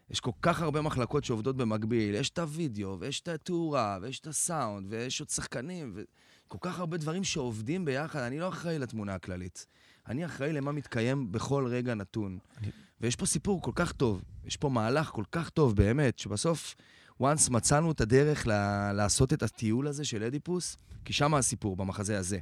יש 0.09 0.19
כל 0.19 0.31
כך 0.41 0.61
הרבה 0.61 0.81
מחלקות 0.81 1.23
שעובדות 1.23 1.57
במקביל, 1.57 2.15
יש 2.15 2.29
את 2.29 2.39
הוידאו, 2.39 2.97
ויש 2.99 3.21
את 3.21 3.27
התאורה, 3.27 3.97
ויש 4.01 4.19
את 4.19 4.27
הסאונד, 4.27 4.87
ויש 4.89 5.19
עוד 5.19 5.29
שחקנים, 5.29 5.93
וכל 5.95 6.57
כך 6.61 6.79
הרבה 6.79 6.97
דברים 6.97 7.23
שעובדים 7.23 7.85
ביחד, 7.85 8.19
אני 8.19 8.39
לא 8.39 8.49
אחראי 8.49 8.79
לתמונה 8.79 9.15
הכללית. 9.15 9.65
אני 10.07 10.25
אחראי 10.25 10.53
למה 10.53 10.71
מתקיים 10.71 11.31
בכל 11.31 11.67
רגע 11.67 11.95
נתון. 11.95 12.37
אני... 12.57 12.71
ויש 13.01 13.15
פה 13.15 13.25
סיפור 13.25 13.61
כל 13.61 13.71
כך 13.75 13.91
טוב, 13.91 14.21
יש 14.45 14.57
פה 14.57 14.69
מהלך 14.69 15.07
כל 15.07 15.23
כך 15.31 15.49
טוב, 15.49 15.75
באמת, 15.75 16.19
שבסוף, 16.19 16.75
once 17.21 17.51
מצאנו 17.51 17.91
את 17.91 18.01
הדרך 18.01 18.47
ל- 18.47 18.91
לעשות 18.91 19.33
את 19.33 19.43
הטיול 19.43 19.87
הזה 19.87 20.05
של 20.05 20.23
אדיפוס, 20.23 20.77
כי 21.05 21.13
שם 21.13 21.33
הסיפור, 21.33 21.75
במחזה 21.75 22.19
הזה. 22.19 22.39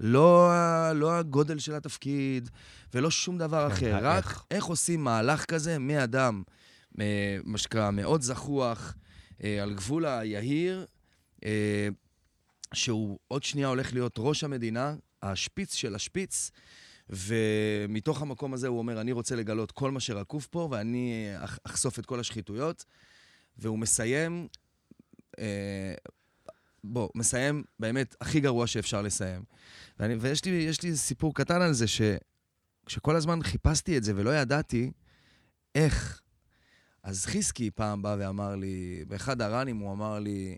לא, 0.00 0.50
לא 0.94 1.18
הגודל 1.18 1.58
של 1.58 1.74
התפקיד 1.74 2.50
ולא 2.94 3.10
שום 3.10 3.38
דבר 3.38 3.68
כן, 3.70 3.74
אחר, 3.94 3.98
רק 4.06 4.24
איך. 4.24 4.44
איך 4.50 4.64
עושים 4.64 5.04
מהלך 5.04 5.44
כזה 5.44 5.78
מאדם, 5.78 6.42
אה, 7.00 7.38
מה 7.44 7.58
שנקרא, 7.58 7.90
מאוד 7.90 8.22
זחוח, 8.22 8.94
אה, 9.44 9.62
על 9.62 9.74
גבול 9.74 10.06
היהיר, 10.06 10.86
אה, 11.44 11.88
שהוא 12.74 13.18
עוד 13.28 13.42
שנייה 13.42 13.68
הולך 13.68 13.92
להיות 13.92 14.14
ראש 14.18 14.44
המדינה, 14.44 14.94
השפיץ 15.22 15.74
של 15.74 15.94
השפיץ, 15.94 16.50
ומתוך 17.10 18.22
המקום 18.22 18.54
הזה 18.54 18.68
הוא 18.68 18.78
אומר, 18.78 19.00
אני 19.00 19.12
רוצה 19.12 19.36
לגלות 19.36 19.72
כל 19.72 19.90
מה 19.90 20.00
שרקוב 20.00 20.46
פה, 20.50 20.68
ואני 20.70 21.14
אח- 21.38 21.58
אחשוף 21.64 21.98
את 21.98 22.06
כל 22.06 22.20
השחיתויות. 22.20 22.84
והוא 23.58 23.78
מסיים, 23.78 24.48
אה, 25.38 25.94
בוא, 26.84 27.08
מסיים 27.14 27.64
באמת 27.78 28.16
הכי 28.20 28.40
גרוע 28.40 28.66
שאפשר 28.66 29.02
לסיים. 29.02 29.42
ואני, 29.98 30.14
ויש 30.14 30.44
לי, 30.44 30.50
יש 30.50 30.82
לי 30.82 30.96
סיפור 30.96 31.34
קטן 31.34 31.62
על 31.62 31.72
זה, 31.72 31.84
שכל 32.88 33.16
הזמן 33.16 33.42
חיפשתי 33.42 33.96
את 33.96 34.04
זה 34.04 34.12
ולא 34.16 34.30
ידעתי 34.36 34.90
איך. 35.74 36.20
אז 37.02 37.26
חיסקי 37.26 37.70
פעם 37.70 38.02
בא 38.02 38.16
ואמר 38.18 38.56
לי, 38.56 39.04
באחד 39.08 39.42
הראנים 39.42 39.76
הוא 39.76 39.92
אמר 39.92 40.18
לי, 40.18 40.56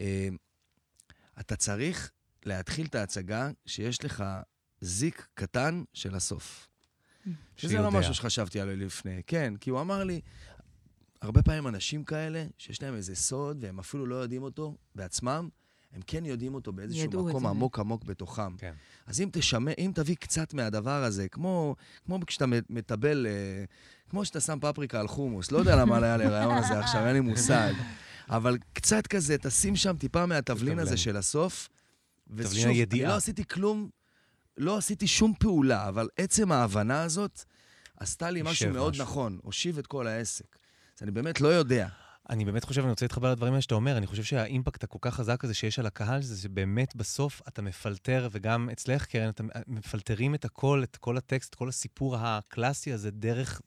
אה, 0.00 0.28
אתה 1.40 1.56
צריך 1.56 2.10
להתחיל 2.44 2.86
את 2.86 2.94
ההצגה 2.94 3.50
שיש 3.66 4.04
לך 4.04 4.24
זיק 4.80 5.26
קטן 5.34 5.82
של 5.94 6.14
הסוף. 6.14 6.68
שזה 7.56 7.70
שיודע. 7.72 7.82
לא 7.82 7.90
משהו 7.90 8.14
שחשבתי 8.14 8.60
עליו 8.60 8.76
לפני. 8.76 9.22
כן, 9.26 9.54
כי 9.60 9.70
הוא 9.70 9.80
אמר 9.80 10.04
לי, 10.04 10.20
הרבה 11.22 11.42
פעמים 11.42 11.68
אנשים 11.68 12.04
כאלה, 12.04 12.46
שיש 12.58 12.82
להם 12.82 12.94
איזה 12.94 13.14
סוד, 13.14 13.58
והם 13.60 13.78
אפילו 13.78 14.06
לא 14.06 14.16
יודעים 14.16 14.42
אותו 14.42 14.76
בעצמם, 14.94 15.48
הם 15.92 16.00
כן 16.06 16.24
יודעים 16.24 16.54
אותו 16.54 16.72
באיזשהו 16.72 17.26
מקום 17.28 17.42
זה. 17.42 17.48
עמוק 17.48 17.78
עמוק 17.78 18.04
בתוכם. 18.04 18.56
כן. 18.56 18.72
אז 19.06 19.20
אם 19.20 19.28
תשמע, 19.32 19.70
אם 19.78 19.92
תביא 19.94 20.16
קצת 20.16 20.54
מהדבר 20.54 21.04
הזה, 21.04 21.28
כמו, 21.28 21.76
כמו 22.04 22.18
כשאתה 22.26 22.44
מטבל, 22.70 23.26
אה, 23.26 23.64
כמו 24.10 24.24
שאתה 24.24 24.40
שם 24.40 24.58
פפריקה 24.60 25.00
על 25.00 25.08
חומוס, 25.08 25.52
לא 25.52 25.58
יודע 25.58 25.76
למה 25.76 25.96
היה 25.96 26.16
לי 26.16 26.24
הרעיון 26.24 26.54
הזה 26.54 26.78
עכשיו, 26.78 27.06
אין 27.06 27.12
לי 27.12 27.20
מושג. 27.20 27.72
אבל 28.28 28.58
קצת 28.72 29.06
כזה, 29.06 29.38
תשים 29.38 29.76
שם 29.76 29.96
טיפה 29.96 30.26
מהתבלין 30.26 30.78
הזה. 30.78 30.96
של 30.96 31.16
הסוף. 31.16 31.68
ושוב, 32.30 32.72
אני. 32.92 33.02
לא 33.02 33.16
עשיתי 33.16 33.44
כלום, 33.44 33.88
לא 34.56 34.78
עשיתי 34.78 35.06
שום 35.06 35.32
פעולה, 35.38 35.88
אבל 35.88 36.08
עצם 36.16 36.52
ההבנה 36.52 37.02
הזאת 37.02 37.44
עשתה 37.96 38.30
לי 38.30 38.42
משהו 38.42 38.72
מאוד 38.72 38.92
משהו. 38.92 39.04
נכון, 39.04 39.38
הושיב 39.42 39.78
את 39.78 39.86
כל 39.86 40.06
העסק. 40.06 40.61
אני 41.02 41.10
באמת 41.10 41.40
לא 41.40 41.48
יודע. 41.48 41.88
אני 42.30 42.44
באמת 42.44 42.64
חושב, 42.64 42.82
אני 42.82 42.90
רוצה 42.90 43.04
להתחבר 43.04 43.30
לדברים 43.30 43.52
האלה 43.52 43.62
שאתה 43.62 43.74
אומר, 43.74 43.96
אני 43.96 44.06
חושב 44.06 44.22
שהאימפקט 44.22 44.84
הכל 44.84 44.98
כך 45.00 45.14
חזק 45.14 45.44
הזה 45.44 45.54
שיש 45.54 45.78
על 45.78 45.86
הקהל, 45.86 46.22
זה 46.22 46.42
שבאמת 46.42 46.96
בסוף 46.96 47.42
אתה 47.48 47.62
מפלטר, 47.62 48.28
וגם 48.32 48.70
אצלך, 48.70 49.06
קרן, 49.06 49.28
אתם 49.28 49.48
מפלטרים 49.66 50.34
את 50.34 50.44
הכל, 50.44 50.82
את 50.82 50.96
כל 50.96 51.16
הטקסט, 51.16 51.54
כל 51.54 51.68
הסיפור 51.68 52.16
הקלאסי 52.18 52.92
הזה, 52.92 53.10
דרך, 53.10 53.60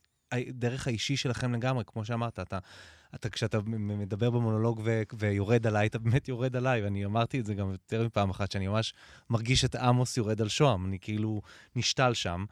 דרך 0.48 0.86
האישי 0.86 1.16
שלכם 1.16 1.54
לגמרי, 1.54 1.84
כמו 1.86 2.04
שאמרת, 2.04 2.38
אתה... 2.38 2.58
אתה, 3.16 3.28
כשאתה 3.28 3.58
מדבר 3.66 4.30
במונולוג 4.30 4.80
ו- 4.84 5.02
ויורד 5.18 5.66
עליי, 5.66 5.86
אתה 5.86 5.98
באמת 5.98 6.28
יורד 6.28 6.56
עליי, 6.56 6.82
ואני 6.82 7.04
אמרתי 7.04 7.40
את 7.40 7.46
זה 7.46 7.54
גם 7.54 7.70
יותר 7.70 8.04
מפעם 8.04 8.30
אחת, 8.30 8.52
שאני 8.52 8.68
ממש 8.68 8.94
מרגיש 9.30 9.64
את 9.64 9.74
עמוס 9.74 10.16
יורד 10.16 10.42
על 10.42 10.48
שוהם, 10.48 10.86
אני 10.86 10.98
כאילו 11.00 11.42
נשתל 11.76 12.14
שם. 12.14 12.44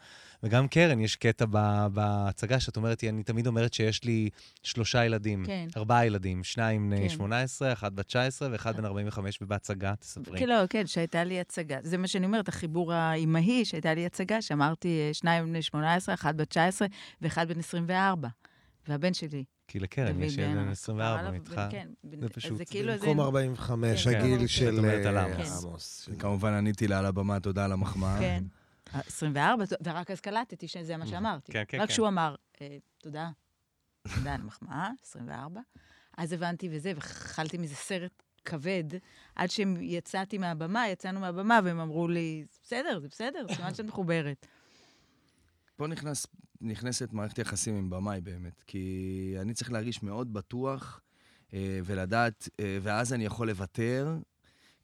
וגם 0.43 0.69
קרן, 0.69 1.01
יש 1.01 1.17
קטע 1.17 1.45
בהצגה 1.93 2.61
שאת 2.61 2.77
אומרת, 2.77 3.05
אני 3.05 3.23
תמיד 3.23 3.47
אומרת 3.47 3.75
שיש 3.75 4.05
לי 4.05 4.31
שלושה 4.63 5.05
ילדים, 5.05 5.45
כן. 5.47 5.69
ארבעה 5.77 6.07
ילדים, 6.07 6.45
שניים 6.45 6.91
בני 6.91 7.03
כן. 7.03 7.09
18, 7.09 7.73
אחד 7.73 7.97
בת 7.97 8.07
19 8.07 8.49
ואחד 8.53 8.77
בן 8.77 8.85
45, 8.85 9.39
ובהצגה, 9.43 9.95
תספרי. 9.97 10.39
כן, 10.39 10.49
לא, 10.49 10.67
כן, 10.71 10.87
שהייתה 10.87 11.25
לי 11.25 11.41
הצגה. 11.41 11.79
זה 11.83 11.99
מה 11.99 12.07
שאני 12.07 12.27
אומרת, 12.27 12.49
החיבור 12.49 12.93
האימהי, 12.93 13.65
שהייתה 13.65 13.95
לי 13.95 14.07
הצגה, 14.07 14.43
שאמרתי, 14.43 15.09
שניים 15.13 15.47
בני 15.47 15.63
18, 15.63 16.15
אחד 16.15 16.37
בת 16.37 16.49
19 16.49 16.89
ואחד 17.23 17.49
בן 17.49 17.59
24. 17.59 18.29
והבן 18.89 19.15
שלי, 19.15 19.45
כי 19.75 19.81
לקרן 19.81 20.23
יש 20.23 20.37
ילד 20.37 20.47
בן 20.49 20.55
בן 20.55 20.59
עליו, 20.61 20.73
24 20.73 21.29
בן- 21.31 21.35
איתך. 21.35 21.61
כן, 21.71 21.89
זה 22.03 22.17
אז 22.27 22.31
פשוט- 22.33 22.57
זה 22.59 22.65
כאילו. 22.65 22.93
במקום 22.93 23.21
45, 23.21 24.09
כן, 24.09 24.19
הגיל 24.21 24.39
כן. 24.39 24.47
של 24.49 24.79
אומרת 24.79 25.07
על 25.07 25.17
אה, 25.19 25.27
עמוס. 25.63 26.09
כמובן 26.19 26.53
עניתי 26.53 26.89
לה 26.89 26.99
על 26.99 27.07
הבמה, 27.07 27.41
תודה 27.41 27.65
על 27.65 27.73
המחמאה. 27.73 28.19
כן. 28.21 28.45
24, 28.93 29.65
ורק 29.85 30.11
אז 30.11 30.21
קלטתי 30.21 30.69
שזה 30.69 30.97
מה 30.97 31.07
שאמרתי. 31.07 31.53
כן, 31.53 31.63
כן, 31.69 31.79
רק 31.81 31.89
כן. 31.89 31.93
כשהוא 31.93 32.09
אמר, 32.09 32.35
אה, 32.61 32.77
תודה, 32.99 33.31
תודה 34.15 34.35
על 34.35 34.41
המחמאה, 34.41 34.91
24, 35.03 35.61
אז 36.19 36.33
הבנתי 36.33 36.69
וזה, 36.73 36.93
ואכלתי 36.95 37.59
מזה 37.59 37.75
סרט 37.75 38.23
כבד, 38.45 38.85
עד 39.37 39.51
שיצאתי 39.51 40.39
מהבמה, 40.39 40.89
יצאנו 40.89 41.21
מהבמה, 41.21 41.61
והם 41.65 41.81
אמרו 41.81 42.09
לי, 42.09 42.45
בסדר, 42.65 42.99
זה 43.01 43.09
בסדר, 43.09 43.47
סימן 43.57 43.75
שאת 43.75 43.85
מחוברת. 43.85 44.47
פה 45.77 45.87
נכנס, 45.87 46.27
נכנסת 46.65 47.13
מערכת 47.13 47.39
יחסים 47.39 47.77
עם 47.77 47.91
במאי 47.91 48.21
באמת, 48.21 48.63
כי 48.67 49.35
אני 49.41 49.55
צריך 49.55 49.73
להרגיש 49.73 50.03
מאוד 50.03 50.33
בטוח 50.33 51.01
אה, 51.55 51.81
ולדעת, 51.85 52.49
אה, 52.61 52.79
ואז 52.83 53.13
אני 53.13 53.25
יכול 53.25 53.49
לוותר, 53.49 54.17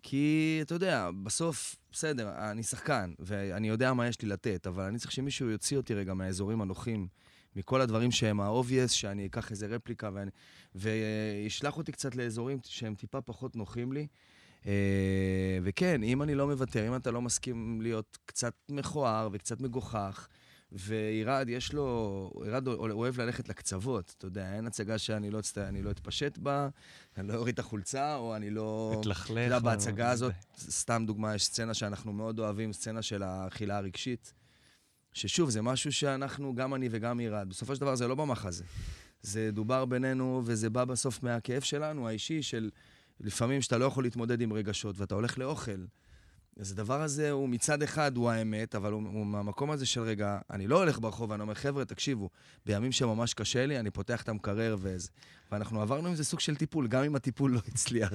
כי 0.02 0.58
אתה 0.62 0.74
יודע, 0.74 1.10
בסוף, 1.22 1.76
בסדר, 1.92 2.50
אני 2.50 2.62
שחקן, 2.62 3.12
ואני 3.18 3.68
יודע 3.68 3.92
מה 3.92 4.06
יש 4.06 4.22
לי 4.22 4.28
לתת, 4.28 4.66
אבל 4.66 4.84
אני 4.84 4.98
צריך 4.98 5.12
שמישהו 5.12 5.50
יוציא 5.50 5.76
אותי 5.76 5.94
רגע 5.94 6.14
מהאזורים 6.14 6.60
הנוחים, 6.62 7.08
מכל 7.56 7.80
הדברים 7.80 8.10
שהם 8.10 8.40
ה-obvious, 8.40 8.88
שאני 8.88 9.26
אקח 9.26 9.50
איזה 9.50 9.66
רפליקה 9.66 10.10
ואני, 10.14 10.30
וישלח 10.74 11.78
אותי 11.78 11.92
קצת 11.92 12.14
לאזורים 12.14 12.58
שהם 12.64 12.94
טיפה 12.94 13.20
פחות 13.20 13.56
נוחים 13.56 13.92
לי. 13.92 14.06
אה, 14.66 15.58
וכן, 15.62 16.02
אם 16.02 16.22
אני 16.22 16.34
לא 16.34 16.46
מוותר, 16.46 16.88
אם 16.88 16.96
אתה 16.96 17.10
לא 17.10 17.22
מסכים 17.22 17.82
להיות 17.82 18.18
קצת 18.24 18.54
מכוער 18.68 19.28
וקצת 19.32 19.60
מגוחך, 19.60 20.28
וירד, 20.72 21.48
יש 21.48 21.72
לו, 21.72 22.30
ירד 22.46 22.68
אוהב 22.68 23.20
ללכת 23.20 23.48
לקצוות, 23.48 24.14
אתה 24.18 24.26
יודע, 24.26 24.54
אין 24.54 24.66
הצגה 24.66 24.98
שאני 24.98 25.30
לא, 25.30 25.38
אצט... 25.38 25.58
אני 25.58 25.82
לא 25.82 25.90
אתפשט 25.90 26.38
בה, 26.38 26.68
אני 27.18 27.28
לא 27.28 27.34
אוריד 27.34 27.52
את 27.52 27.58
החולצה, 27.58 28.16
או 28.16 28.36
אני 28.36 28.50
לא... 28.50 28.96
מתלכלך. 28.98 29.30
אתה 29.30 29.40
יודע, 29.40 29.58
בהצגה 29.58 30.10
הזאת, 30.10 30.32
סתם 30.58 31.04
דוגמה, 31.06 31.34
יש 31.34 31.44
סצנה 31.44 31.74
שאנחנו 31.74 32.12
מאוד 32.12 32.38
אוהבים, 32.38 32.72
סצנה 32.72 33.02
של 33.02 33.22
האכילה 33.22 33.76
הרגשית, 33.76 34.32
ששוב, 35.12 35.50
זה 35.50 35.62
משהו 35.62 35.92
שאנחנו, 35.92 36.54
גם 36.54 36.74
אני 36.74 36.88
וגם 36.90 37.20
ירד, 37.20 37.46
בסופו 37.48 37.74
של 37.74 37.80
דבר 37.80 37.94
זה 37.94 38.08
לא 38.08 38.14
במחזה. 38.14 38.64
זה 39.22 39.50
דובר 39.52 39.84
בינינו, 39.84 40.42
וזה 40.44 40.70
בא 40.70 40.84
בסוף 40.84 41.22
מהכאב 41.22 41.62
שלנו, 41.62 42.08
האישי, 42.08 42.42
של 42.42 42.70
לפעמים 43.20 43.62
שאתה 43.62 43.78
לא 43.78 43.84
יכול 43.84 44.04
להתמודד 44.04 44.40
עם 44.40 44.52
רגשות, 44.52 44.98
ואתה 44.98 45.14
הולך 45.14 45.38
לאוכל. 45.38 45.84
אז 46.58 46.72
הדבר 46.72 47.02
הזה 47.02 47.30
הוא 47.30 47.48
מצד 47.48 47.82
אחד 47.82 48.16
הוא 48.16 48.30
האמת, 48.30 48.74
אבל 48.74 48.92
הוא, 48.92 49.02
הוא 49.12 49.26
מהמקום 49.26 49.70
הזה 49.70 49.86
של 49.86 50.00
רגע, 50.00 50.38
אני 50.50 50.66
לא 50.66 50.78
הולך 50.78 50.98
ברחוב 51.00 51.30
ואני 51.30 51.42
אומר, 51.42 51.54
חבר'ה, 51.54 51.84
תקשיבו, 51.84 52.30
בימים 52.66 52.92
שממש 52.92 53.34
קשה 53.34 53.66
לי, 53.66 53.80
אני 53.80 53.90
פותח 53.90 54.22
את 54.22 54.28
המקרר 54.28 54.76
וזה. 54.80 55.08
ואנחנו 55.52 55.82
עברנו 55.82 56.08
עם 56.08 56.14
זה 56.14 56.24
סוג 56.24 56.40
של 56.40 56.56
טיפול, 56.56 56.88
גם 56.88 57.04
אם 57.04 57.16
הטיפול 57.16 57.50
לא 57.54 57.60
הצליח. 57.68 58.12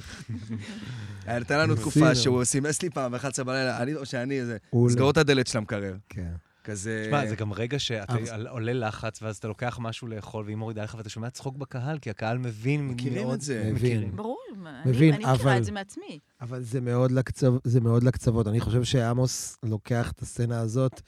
הייתה 1.26 1.58
לנו 1.58 1.76
תקופה. 1.76 2.16
שהוא 2.16 2.44
סימס 2.44 2.82
לי 2.82 2.90
פעם 2.90 3.12
ב-11 3.12 3.44
בלילה, 3.44 3.82
אני 3.82 3.96
או 3.96 4.06
שאני, 4.06 4.40
איזה, 4.40 4.58
הוא 4.70 4.90
לא. 4.90 4.94
סגור 4.94 5.12
את 5.12 5.18
הדלת 5.18 5.48
של 5.48 5.58
המקרר. 5.58 5.96
כן. 6.10 6.32
כזה... 6.66 7.04
תשמע, 7.06 7.28
זה 7.28 7.36
גם 7.36 7.54
רגע 7.54 7.80
שאתה 7.80 8.16
עולה 8.50 8.74
לחץ, 8.74 9.22
ואז 9.22 9.38
אתה 9.38 9.48
לוקח 9.48 9.78
משהו 9.82 10.08
לאכול, 10.08 10.46
והיא 10.46 10.56
מורידה 10.56 10.84
לך, 10.84 10.96
ואתה 10.98 11.10
שומע 11.10 11.30
צחוק 11.30 11.58
בקהל, 11.58 12.00
כי 12.00 12.10
הקהל 12.10 12.38
מבין 12.38 12.88
מכירים 12.88 13.24
מאוד- 13.24 13.34
את 13.34 13.42
זה. 13.42 13.60
מבין. 13.60 13.74
מכירים. 13.76 14.16
ברור, 14.16 14.40
מבין, 14.86 15.14
אני, 15.14 15.26
אני 15.26 15.34
מכירה 15.34 15.58
את 15.58 15.66
זה 15.66 15.72
מעצמי. 15.72 16.20
אבל 16.42 16.62
זה 16.64 16.82
מאוד, 16.82 17.12
לקצו, 17.12 17.60
זה 17.64 17.82
מאוד 17.82 18.04
לקצוות. 18.04 18.48
אני 18.48 18.60
חושב 18.60 18.84
שעמוס 18.84 19.58
לוקח 19.64 20.12
את 20.12 20.22
הסצנה 20.22 20.60
הזאת 20.60 21.02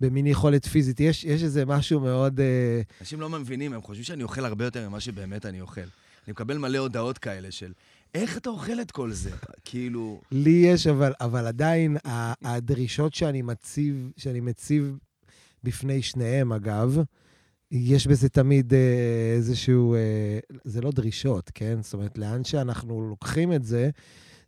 במין 0.00 0.26
יכולת 0.26 0.66
פיזית. 0.66 1.00
יש, 1.00 1.24
יש 1.24 1.42
איזה 1.42 1.66
משהו 1.66 2.00
מאוד... 2.00 2.40
אה, 2.40 2.80
אנשים 3.00 3.20
לא 3.20 3.28
מבינים, 3.30 3.72
הם 3.72 3.82
חושבים 3.82 4.04
שאני 4.04 4.22
אוכל 4.22 4.44
הרבה 4.44 4.64
יותר 4.64 4.88
ממה 4.88 5.00
שבאמת 5.00 5.46
אני 5.46 5.60
אוכל. 5.60 5.80
אני 5.80 6.32
מקבל 6.32 6.58
מלא 6.58 6.78
הודעות 6.78 7.18
כאלה 7.18 7.50
של, 7.50 7.72
איך 8.14 8.36
אתה 8.36 8.50
אוכל 8.50 8.80
את 8.80 8.90
כל 8.90 9.12
זה? 9.12 9.30
כאילו... 9.64 10.20
לי 10.32 10.62
יש, 10.66 10.86
אבל, 10.86 11.12
אבל 11.20 11.46
עדיין 11.46 11.96
הדרישות 12.44 13.14
שאני 13.14 13.42
מציב, 13.42 14.10
שאני 14.16 14.40
מציב 14.40 14.98
בפני 15.64 16.02
שניהם, 16.02 16.52
אגב, 16.52 16.98
יש 17.70 18.06
בזה 18.06 18.28
תמיד 18.28 18.74
אה, 18.74 19.32
איזשהו... 19.36 19.94
אה, 19.94 20.38
זה 20.64 20.80
לא 20.80 20.90
דרישות, 20.90 21.50
כן? 21.54 21.78
זאת 21.82 21.94
אומרת, 21.94 22.18
לאן 22.18 22.44
שאנחנו 22.44 23.08
לוקחים 23.08 23.52
את 23.52 23.64
זה, 23.64 23.90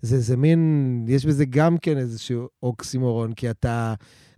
זה, 0.03 0.21
זה 0.21 0.37
מין... 0.37 1.05
יש 1.09 1.27
בזה 1.27 1.45
גם 1.45 1.79
כן 1.79 1.99
איזשהו 1.99 2.49
אוקסימורון, 2.63 3.33
כי 3.33 3.51
אתה... 3.51 3.95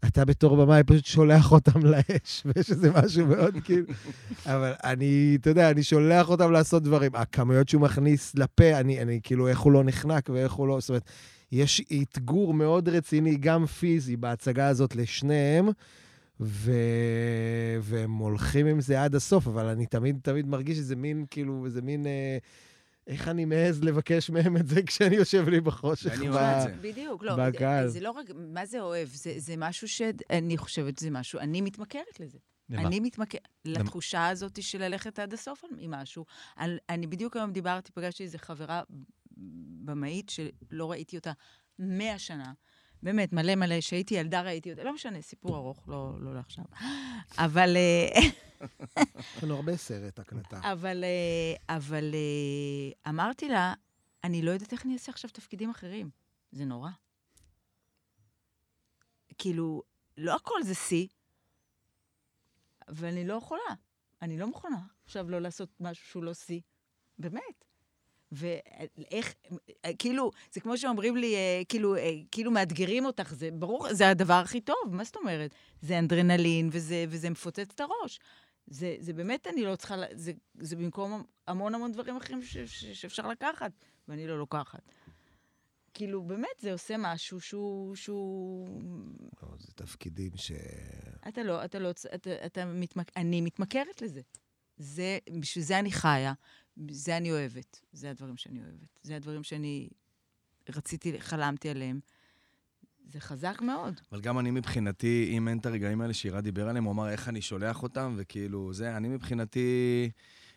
אתה 0.07 0.25
בתור 0.25 0.57
במאי 0.57 0.83
פשוט 0.87 1.05
שולח 1.05 1.53
אותם 1.53 1.87
לאש, 1.87 2.43
ויש 2.45 2.71
איזה 2.71 2.91
משהו 2.91 3.27
מאוד 3.27 3.55
כאילו... 3.65 3.87
אבל 4.47 4.73
אני, 4.85 5.37
אתה 5.41 5.51
יודע, 5.51 5.71
אני 5.71 5.83
שולח 5.83 6.29
אותם 6.31 6.53
לעשות 6.53 6.83
דברים. 6.83 7.11
הכמויות 7.15 7.69
שהוא 7.69 7.83
מכניס 7.83 8.35
לפה, 8.35 8.81
אני, 8.81 9.03
אני 9.03 9.21
כאילו, 9.23 9.49
איך 9.49 9.61
הוא 9.61 9.73
לא 9.73 9.85
נחנק 9.85 10.31
ואיך 10.33 10.53
הוא 10.53 10.69
לא... 10.69 10.81
זאת 10.81 10.89
אומרת, 10.89 11.11
יש 11.53 11.83
אתגור 12.03 12.55
מאוד 12.55 12.89
רציני, 12.89 13.37
גם 13.37 13.67
פיזי, 13.67 14.17
בהצגה 14.17 14.69
הזאת 14.69 14.97
לשניהם, 14.97 15.69
ו... 16.41 16.73
והם 17.81 18.17
הולכים 18.17 18.67
עם 18.67 18.81
זה 18.81 19.03
עד 19.03 19.15
הסוף, 19.15 19.47
אבל 19.47 19.67
אני 19.67 19.87
תמיד 19.87 20.19
תמיד 20.23 20.47
מרגיש 20.47 20.79
איזה 20.79 20.97
מין, 20.97 21.25
כאילו, 21.31 21.67
איזה 21.67 21.83
מין... 21.83 22.07
אה... 22.07 22.39
איך 23.07 23.29
אני 23.29 23.45
מעז 23.45 23.85
לבקש 23.85 24.31
מהם 24.31 24.57
את 24.57 24.69
זה 24.69 24.83
כשאני 24.83 25.17
יושב 25.17 25.49
לי 25.49 25.61
בחושך? 25.61 26.11
ואני 26.11 26.29
ב- 26.29 26.33
אוהב 26.33 26.69
את 26.69 26.75
זה. 26.75 26.89
בדיוק, 26.89 27.23
לא. 27.23 27.37
בקהל. 27.37 27.89
זה 27.89 28.01
לא 28.01 28.11
רק, 28.11 28.27
מה 28.35 28.67
זה 28.67 28.81
אוהב? 28.81 29.09
זה, 29.09 29.35
זה 29.37 29.55
משהו 29.59 29.89
שאני 29.89 30.57
חושבת 30.57 30.99
שזה 30.99 31.11
משהו, 31.11 31.41
אני 31.41 31.61
מתמכרת 31.61 32.21
לזה. 32.21 32.39
למה? 32.71 32.89
אני 32.89 33.01
מתמכרת 33.01 33.49
לתחושה 33.65 34.29
הזאת 34.29 34.63
של 34.63 34.79
ללכת 34.83 35.19
עד 35.19 35.33
הסוף 35.33 35.65
עם 35.79 35.91
משהו. 35.91 36.25
אני, 36.59 36.77
אני 36.89 37.07
בדיוק 37.07 37.37
היום 37.37 37.53
דיברתי, 37.53 37.93
פגשתי 37.93 38.23
איזו 38.23 38.39
חברה 38.39 38.83
במאית 39.85 40.31
שלא 40.31 40.91
ראיתי 40.91 41.17
אותה 41.17 41.33
מאה 41.79 42.19
שנה, 42.19 42.53
באמת, 43.05 43.33
מלא 43.33 43.55
מלא. 43.55 43.81
כשהייתי 43.81 44.15
ילדה 44.15 44.43
ראיתי 44.43 44.71
אותה, 44.71 44.85
לא 44.85 44.95
משנה, 44.95 45.23
סיפור 45.23 45.57
ארוך, 45.57 45.89
לא, 45.89 46.17
לא 46.21 46.35
לעכשיו. 46.35 46.65
אבל... 47.39 47.77
אה, 47.77 48.21
יש 49.37 49.45
לנו 49.45 49.57
הרבה 49.57 49.77
סרט 49.77 50.19
הקלטה. 50.19 50.73
אבל, 50.73 51.05
אה, 51.05 51.77
אבל 51.77 52.15
אה, 52.15 53.11
אמרתי 53.11 53.49
לה, 53.49 53.75
אני 54.25 54.43
לא 54.43 54.51
יודעת 54.51 54.73
איך 54.73 54.85
אני 54.85 54.93
אעשה 54.93 55.13
עכשיו 55.13 55.31
תפקידים 55.31 55.71
אחרים. 55.71 56.11
זה 56.53 56.65
נורא. 56.65 56.91
כאילו, 59.39 59.83
לא 60.17 60.37
הכל 60.37 60.63
זה 60.63 60.75
שיא, 60.75 61.07
ואני 62.89 63.27
לא 63.27 63.35
יכולה. 63.35 63.75
אני 64.23 64.39
לא 64.39 64.47
מוכנה 64.47 64.81
עכשיו 65.05 65.31
לא 65.31 65.39
לעשות 65.39 65.81
משהו 65.81 66.07
שהוא 66.07 66.25
לא 66.25 66.35
שיא. 66.35 66.61
באמת. 67.19 67.65
ואיך, 68.35 69.35
כאילו, 69.99 70.31
זה 70.53 70.61
כמו 70.61 70.79
שאומרים 70.79 71.17
לי, 71.17 71.35
אה, 71.35 71.63
כאילו, 71.69 71.97
אה, 71.97 72.11
כאילו 72.31 72.51
מאתגרים 72.51 73.05
אותך, 73.05 73.35
זה 73.35 73.51
ברור, 73.51 73.95
זה 73.95 74.09
הדבר 74.09 74.35
הכי 74.35 74.61
טוב, 74.61 74.77
מה 74.91 75.05
זאת 75.05 75.17
אומרת? 75.17 75.55
זה 75.83 75.99
אנדרנלין 75.99 76.69
וזה, 76.73 77.05
וזה 77.09 77.31
מפוצץ 77.31 77.71
את 77.75 77.81
הראש. 77.81 78.21
זה, 78.67 78.97
זה 78.99 79.13
באמת, 79.13 79.47
אני 79.47 79.65
לא 79.65 79.77
צריכה, 79.77 79.97
זה, 80.13 80.33
זה 80.59 80.77
במקום 80.77 81.25
המון 81.47 81.75
המון 81.75 81.93
דברים 81.93 82.17
אחרים 82.17 82.43
ש, 82.43 82.57
ש, 82.57 82.85
שאפשר 82.85 83.29
לקחת, 83.29 83.73
ואני 84.09 84.27
לא 84.27 84.39
לוקחת. 84.39 84.93
כאילו, 85.95 86.23
באמת, 86.23 86.61
זה 86.61 86.73
עושה 86.73 86.95
משהו 86.99 87.41
שהוא... 87.41 87.95
שהוא... 87.95 88.69
לא, 89.43 89.49
זה 89.59 89.73
תפקידים 89.75 90.31
ש... 90.37 90.53
אתה 91.29 91.43
לא, 91.43 91.65
אתה 91.65 91.79
לא, 91.79 91.91
אתה, 92.15 92.47
אתה 92.47 92.65
מתמק... 92.65 93.17
אני 93.17 93.41
מתמכרת 93.41 94.03
לזה. 94.03 94.21
זה, 94.77 95.19
בשביל 95.41 95.65
זה 95.65 95.79
אני 95.79 95.93
חיה, 95.93 96.33
זה 96.91 97.17
אני 97.17 97.33
אוהבת. 97.33 97.81
זה 97.93 98.11
הדברים 98.11 98.37
שאני 98.37 98.61
אוהבת. 98.61 98.99
זה 99.03 99.17
הדברים 99.17 99.43
שאני 99.43 99.89
רציתי, 100.69 101.21
חלמתי 101.21 101.71
עליהם. 101.71 102.01
זה 103.09 103.21
חזק 103.21 103.61
מאוד. 103.63 104.01
אבל 104.13 104.21
גם 104.21 104.39
אני 104.39 104.51
מבחינתי, 104.51 105.31
אם 105.37 105.49
אין 105.49 105.59
את 105.59 105.67
הרגעים 105.67 106.01
האלה 106.01 106.15
שירה 106.15 106.41
דיבר 106.41 106.69
עליהם, 106.69 106.85
הוא 106.85 106.93
אמר 106.93 107.09
איך 107.09 107.29
אני 107.29 107.43
שולח 107.43 107.83
אותם, 107.83 108.15
וכאילו, 108.19 108.73
זה, 108.73 108.97
אני 108.97 109.09
מבחינתי, 109.09 110.11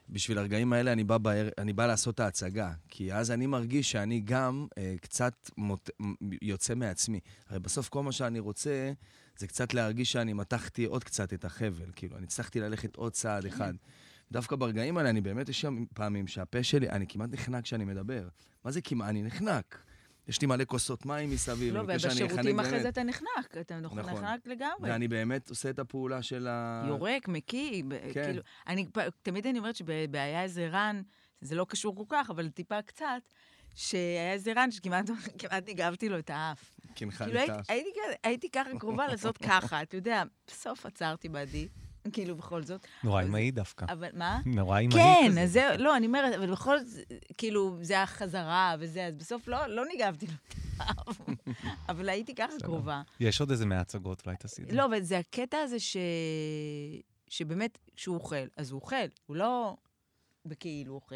בשביל 0.09 0.37
הרגעים 0.37 0.73
האלה 0.73 0.91
אני 0.91 1.03
בא, 1.03 1.17
בער, 1.17 1.49
אני 1.57 1.73
בא 1.73 1.87
לעשות 1.87 2.15
את 2.15 2.19
ההצגה. 2.19 2.73
כי 2.89 3.13
אז 3.13 3.31
אני 3.31 3.47
מרגיש 3.47 3.91
שאני 3.91 4.21
גם 4.25 4.67
אה, 4.77 4.95
קצת 5.01 5.49
מות, 5.57 5.89
יוצא 6.41 6.75
מעצמי. 6.75 7.19
הרי 7.49 7.59
בסוף 7.59 7.89
כל 7.89 8.03
מה 8.03 8.11
שאני 8.11 8.39
רוצה, 8.39 8.91
זה 9.37 9.47
קצת 9.47 9.73
להרגיש 9.73 10.11
שאני 10.11 10.33
מתחתי 10.33 10.85
עוד 10.85 11.03
קצת 11.03 11.33
את 11.33 11.45
החבל. 11.45 11.91
כאילו, 11.95 12.17
אני 12.17 12.25
הצלחתי 12.25 12.59
ללכת 12.59 12.95
עוד 12.95 13.11
צעד 13.11 13.45
אחד. 13.45 13.73
דווקא 14.31 14.55
ברגעים 14.55 14.97
האלה, 14.97 15.09
אני 15.09 15.21
באמת, 15.21 15.49
יש 15.49 15.61
שם 15.61 15.85
פעמים 15.93 16.27
שהפה 16.27 16.63
שלי, 16.63 16.89
אני 16.89 17.05
כמעט 17.09 17.29
נחנק 17.31 17.63
כשאני 17.63 17.85
מדבר. 17.85 18.27
מה 18.63 18.71
זה 18.71 18.81
כמעט? 18.81 19.09
אני 19.09 19.23
נחנק. 19.23 19.83
יש 20.27 20.41
לי 20.41 20.47
מלא 20.47 20.63
כוסות 20.65 21.05
מים 21.05 21.29
מסביב. 21.29 21.73
לא, 21.73 21.81
ובשירותים 21.81 22.59
אחרי 22.59 22.81
זה 22.81 22.89
אתה 22.89 23.03
נחנק, 23.03 23.57
אתה 23.61 23.79
נכון. 23.79 23.99
נחנק 23.99 24.47
לגמרי. 24.47 24.91
ואני 24.91 25.07
באמת 25.07 25.49
עושה 25.49 25.69
את 25.69 25.79
הפעולה 25.79 26.21
של 26.21 26.47
ה... 26.47 26.83
יורק, 26.87 27.27
מקיא, 27.27 27.83
כן. 28.13 28.23
כאילו, 28.23 28.41
אני, 28.67 28.85
תמיד 29.21 29.47
אני 29.47 29.59
אומרת 29.59 29.75
שבהיה 29.75 30.43
איזה 30.43 30.67
רן, 30.67 31.01
זה 31.41 31.55
לא 31.55 31.65
קשור 31.69 31.95
כל 31.95 32.03
כך, 32.09 32.29
אבל 32.29 32.49
טיפה 32.49 32.81
קצת, 32.81 33.21
שהיה 33.75 34.33
איזה 34.33 34.53
רן 34.55 34.71
שכמעט 34.71 35.09
ניגבתי 35.67 36.09
לו 36.09 36.19
את 36.19 36.29
האף. 36.33 36.71
לי 37.27 37.45
את 37.45 37.49
האף. 37.49 37.65
הייתי 38.23 38.49
ככה 38.49 38.69
קרובה 38.79 39.07
לעשות 39.07 39.37
ככה, 39.37 39.81
אתה 39.81 39.97
יודע, 39.97 40.23
בסוף 40.47 40.85
עצרתי 40.85 41.29
בעדי. 41.29 41.67
כאילו, 42.11 42.35
בכל 42.35 42.63
זאת. 42.63 42.87
נורא 43.03 43.21
אימהי 43.21 43.51
דווקא. 43.51 43.85
אבל 43.89 44.09
מה? 44.13 44.39
נורא 44.45 44.79
אימהי 44.79 44.99
כזה. 44.99 45.33
כן, 45.33 45.37
אז 45.37 45.51
זה, 45.51 45.61
לא, 45.77 45.97
אני 45.97 46.07
אומרת, 46.07 46.33
אבל 46.35 46.51
בכל 46.51 46.79
זאת, 46.79 47.05
כאילו, 47.37 47.77
זה 47.81 48.01
החזרה 48.01 48.75
וזה, 48.79 49.05
אז 49.05 49.15
בסוף 49.15 49.47
לא, 49.47 49.67
לא 49.67 49.85
ניגבתי 49.85 50.27
לו. 50.27 50.33
אבל 51.89 52.09
הייתי 52.09 52.35
ככה 52.35 52.53
קרובה. 52.63 53.01
יש 53.19 53.39
עוד 53.39 53.51
איזה 53.51 53.65
מהצגות, 53.65 54.25
אולי 54.25 54.37
תעשי 54.37 54.61
את 54.61 54.67
זה. 54.67 54.75
לא, 54.75 54.85
אבל 54.85 55.01
זה 55.01 55.17
הקטע 55.17 55.57
הזה 55.57 55.79
ש... 55.79 55.97
שבאמת, 57.27 57.77
כשהוא 57.95 58.15
אוכל, 58.15 58.45
אז 58.57 58.71
הוא 58.71 58.81
אוכל, 58.81 58.95
הוא 59.25 59.35
לא 59.35 59.75
בכאילו 60.45 60.93
אוכל. 60.93 61.15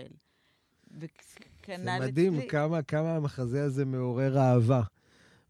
זה 0.99 1.07
מדהים 1.77 2.35
אצלי... 2.35 2.47
כמה, 2.47 2.81
כמה 2.81 3.15
המחזה 3.15 3.63
הזה 3.63 3.85
מעורר 3.85 4.37
אהבה 4.37 4.81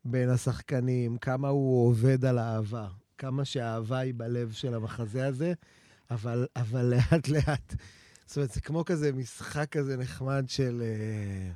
בין 0.05 0.29
השחקנים, 0.29 1.17
כמה 1.17 1.47
הוא 1.47 1.87
עובד 1.87 2.25
על 2.25 2.39
אהבה. 2.39 2.87
כמה 3.21 3.45
שהאהבה 3.45 3.97
היא 3.97 4.13
בלב 4.17 4.51
של 4.51 4.73
המחזה 4.73 5.27
הזה, 5.27 5.53
אבל, 6.11 6.47
אבל 6.55 6.85
לאט-לאט. 6.85 7.75
זאת 8.25 8.37
אומרת, 8.37 8.51
זה 8.51 8.61
כמו 8.61 8.85
כזה 8.85 9.11
משחק 9.13 9.69
כזה 9.71 9.97
נחמד 9.97 10.45
של, 10.47 10.81
אה, 10.85 11.51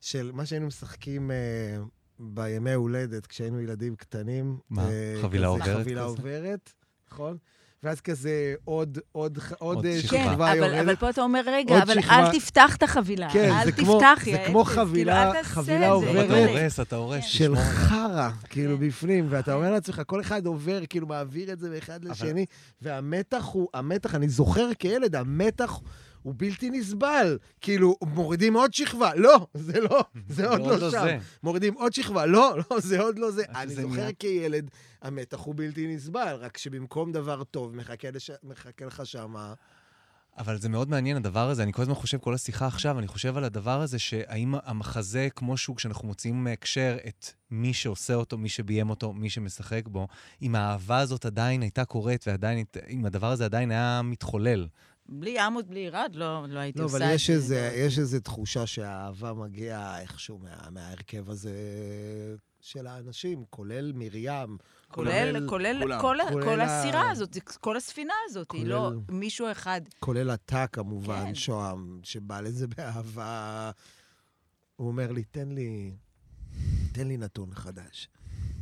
של 0.00 0.30
מה 0.34 0.46
שהיינו 0.46 0.66
משחקים 0.66 1.30
אה, 1.30 1.36
בימי 2.18 2.72
הולדת, 2.72 3.26
כשהיינו 3.26 3.60
ילדים 3.60 3.96
קטנים. 3.96 4.58
מה? 4.70 4.88
אה, 4.90 5.18
חבילה 5.22 5.46
עוברת? 5.46 5.76
חבילה 5.80 6.02
עוברת, 6.02 6.72
נכון? 7.12 7.38
ואז 7.82 8.00
כזה 8.00 8.54
עוד, 8.64 8.98
עוד, 9.12 9.38
עוד, 9.58 9.76
עוד 9.76 9.86
אה, 9.86 10.00
שכבה. 10.00 10.18
כן, 10.18 10.28
אבל, 10.28 10.56
יורדת. 10.56 10.80
אבל 10.80 10.96
פה 10.96 11.10
אתה 11.10 11.22
אומר, 11.22 11.40
רגע, 11.46 11.82
אבל 11.82 12.00
שכבה... 12.00 12.14
אל 12.14 12.32
תפתח 12.32 12.76
את 12.76 12.82
החבילה. 12.82 13.28
כן, 13.32 13.52
אל 13.52 13.64
זה 13.64 13.72
תפתח, 13.72 13.84
כמו, 14.24 14.30
יא 14.30 14.36
זה 14.36 14.44
כמו 14.46 14.64
חבילה, 14.64 15.30
כאילו, 15.32 15.44
חבילה 15.44 15.86
את 15.86 15.90
עוברת. 15.90 16.26
אתה 16.26 16.34
הורס, 16.34 16.80
אתה 16.80 16.96
הורס, 16.96 17.24
של 17.24 17.44
תשמור 17.44 17.58
עליה. 17.58 17.70
חרא, 17.70 18.30
כאילו, 18.50 18.78
כן. 18.78 18.88
בפנים, 18.88 19.26
ואתה 19.30 19.54
אומר 19.54 19.70
לעצמך, 19.70 20.02
כל 20.06 20.20
אחד 20.20 20.46
עובר, 20.46 20.86
כאילו, 20.86 21.06
מעביר 21.06 21.52
את 21.52 21.60
זה 21.60 21.70
מאחד 21.70 22.04
לשני, 22.04 22.46
והמתח 22.82 23.44
הוא, 23.52 23.68
המתח, 23.74 24.14
אני 24.14 24.28
זוכר 24.28 24.70
כילד, 24.78 25.16
המתח 25.16 25.80
הוא 26.22 26.34
בלתי 26.36 26.70
נסבל. 26.70 27.38
כאילו, 27.60 27.96
מורידים 28.02 28.54
עוד 28.56 28.74
שכבה, 28.74 29.14
לא, 29.14 29.46
זה 29.54 29.80
לא, 29.80 30.04
זה 30.28 30.48
עוד 30.48 30.60
לא 30.80 30.90
שם. 30.90 31.06
מורידים 31.42 31.74
עוד 31.74 31.92
שכבה, 31.92 32.26
לא, 32.26 32.54
לא, 32.70 32.80
זה 32.80 33.00
עוד 33.00 33.18
לא 33.18 33.30
זה. 33.30 33.42
אני 33.48 33.72
שזה 33.72 33.82
זוכר 33.82 33.94
נהיה- 33.96 34.12
כילד, 34.12 34.70
המתח 35.02 35.38
הוא 35.40 35.54
בלתי 35.56 35.94
נסבל, 35.94 36.36
רק 36.40 36.58
שבמקום 36.58 37.12
דבר 37.12 37.44
טוב, 37.44 37.76
מחכה 37.76 38.08
לש- 38.10 38.30
מחכה 38.42 38.84
לך 38.86 39.06
שמה... 39.06 39.54
אבל 40.38 40.58
זה 40.58 40.68
מאוד 40.68 40.90
מעניין, 40.90 41.16
הדבר 41.16 41.50
הזה. 41.50 41.62
אני 41.62 41.72
כל 41.72 41.82
הזמן 41.82 41.94
חושב, 41.94 42.18
כל 42.18 42.34
השיחה 42.34 42.66
עכשיו, 42.66 42.98
אני 42.98 43.06
חושב 43.06 43.36
על 43.36 43.44
הדבר 43.44 43.80
הזה, 43.80 43.98
שהאם 43.98 44.54
המחזה, 44.64 45.28
כמו 45.36 45.56
שהוא, 45.56 45.76
כשאנחנו 45.76 46.08
מוציאים 46.08 46.44
מהקשר 46.44 46.96
את 47.08 47.26
מי 47.50 47.74
שעושה 47.74 48.14
אותו, 48.14 48.38
מי 48.38 48.48
שביים 48.48 48.90
אותו, 48.90 49.12
מי 49.12 49.30
שמשחק 49.30 49.82
בו, 49.88 50.08
אם 50.42 50.54
האהבה 50.54 50.98
הזאת 50.98 51.26
עדיין 51.26 51.62
הייתה 51.62 51.84
קורית, 51.84 52.24
ועדיין, 52.28 52.64
אם 52.90 53.06
הדבר 53.06 53.30
הזה 53.30 53.44
עדיין 53.44 53.70
היה 53.70 54.00
מתחולל. 54.04 54.66
בלי 55.08 55.38
עמוד, 55.38 55.68
בלי 55.68 55.80
ירד, 55.80 56.10
לא, 56.14 56.46
לא 56.48 56.58
הייתי 56.58 56.78
לא, 56.78 56.84
עושה 56.84 56.96
את 56.96 57.00
אבל 57.02 57.08
זה. 57.08 57.14
יש 57.14 57.30
איזה, 57.30 57.70
לא. 57.72 57.78
יש 57.78 57.98
איזו 57.98 58.20
תחושה 58.20 58.66
שהאהבה 58.66 59.32
מגיעה 59.32 60.00
איכשהו 60.00 60.38
מה, 60.38 60.70
מההרכב 60.70 61.30
הזה 61.30 61.52
של 62.60 62.86
האנשים, 62.86 63.44
כולל 63.50 63.92
מרים. 63.94 64.56
כולל, 64.88 65.48
כולל, 65.48 65.78
כולם. 65.82 66.00
כל, 66.00 66.16
כולל 66.32 66.44
כל 66.44 66.60
ה- 66.60 66.80
הסירה 66.80 67.10
הזאת, 67.10 67.34
זה 67.34 67.40
כל 67.40 67.76
הספינה 67.76 68.12
הזאת, 68.28 68.52
היא 68.52 68.66
לא 68.66 68.90
כולל- 69.06 69.18
מישהו 69.18 69.52
אחד. 69.52 69.80
כולל 70.00 70.30
אתה 70.30 70.66
כמובן, 70.66 71.24
כן. 71.26 71.34
שוהם, 71.34 72.00
שבא 72.02 72.40
לזה 72.40 72.66
באהבה. 72.66 73.70
הוא 74.76 74.88
אומר 74.88 75.12
לי, 75.12 75.24
תן 75.24 75.48
לי, 75.48 75.92
תן 76.92 77.08
לי 77.08 77.16
נתון 77.16 77.54
חדש. 77.54 78.08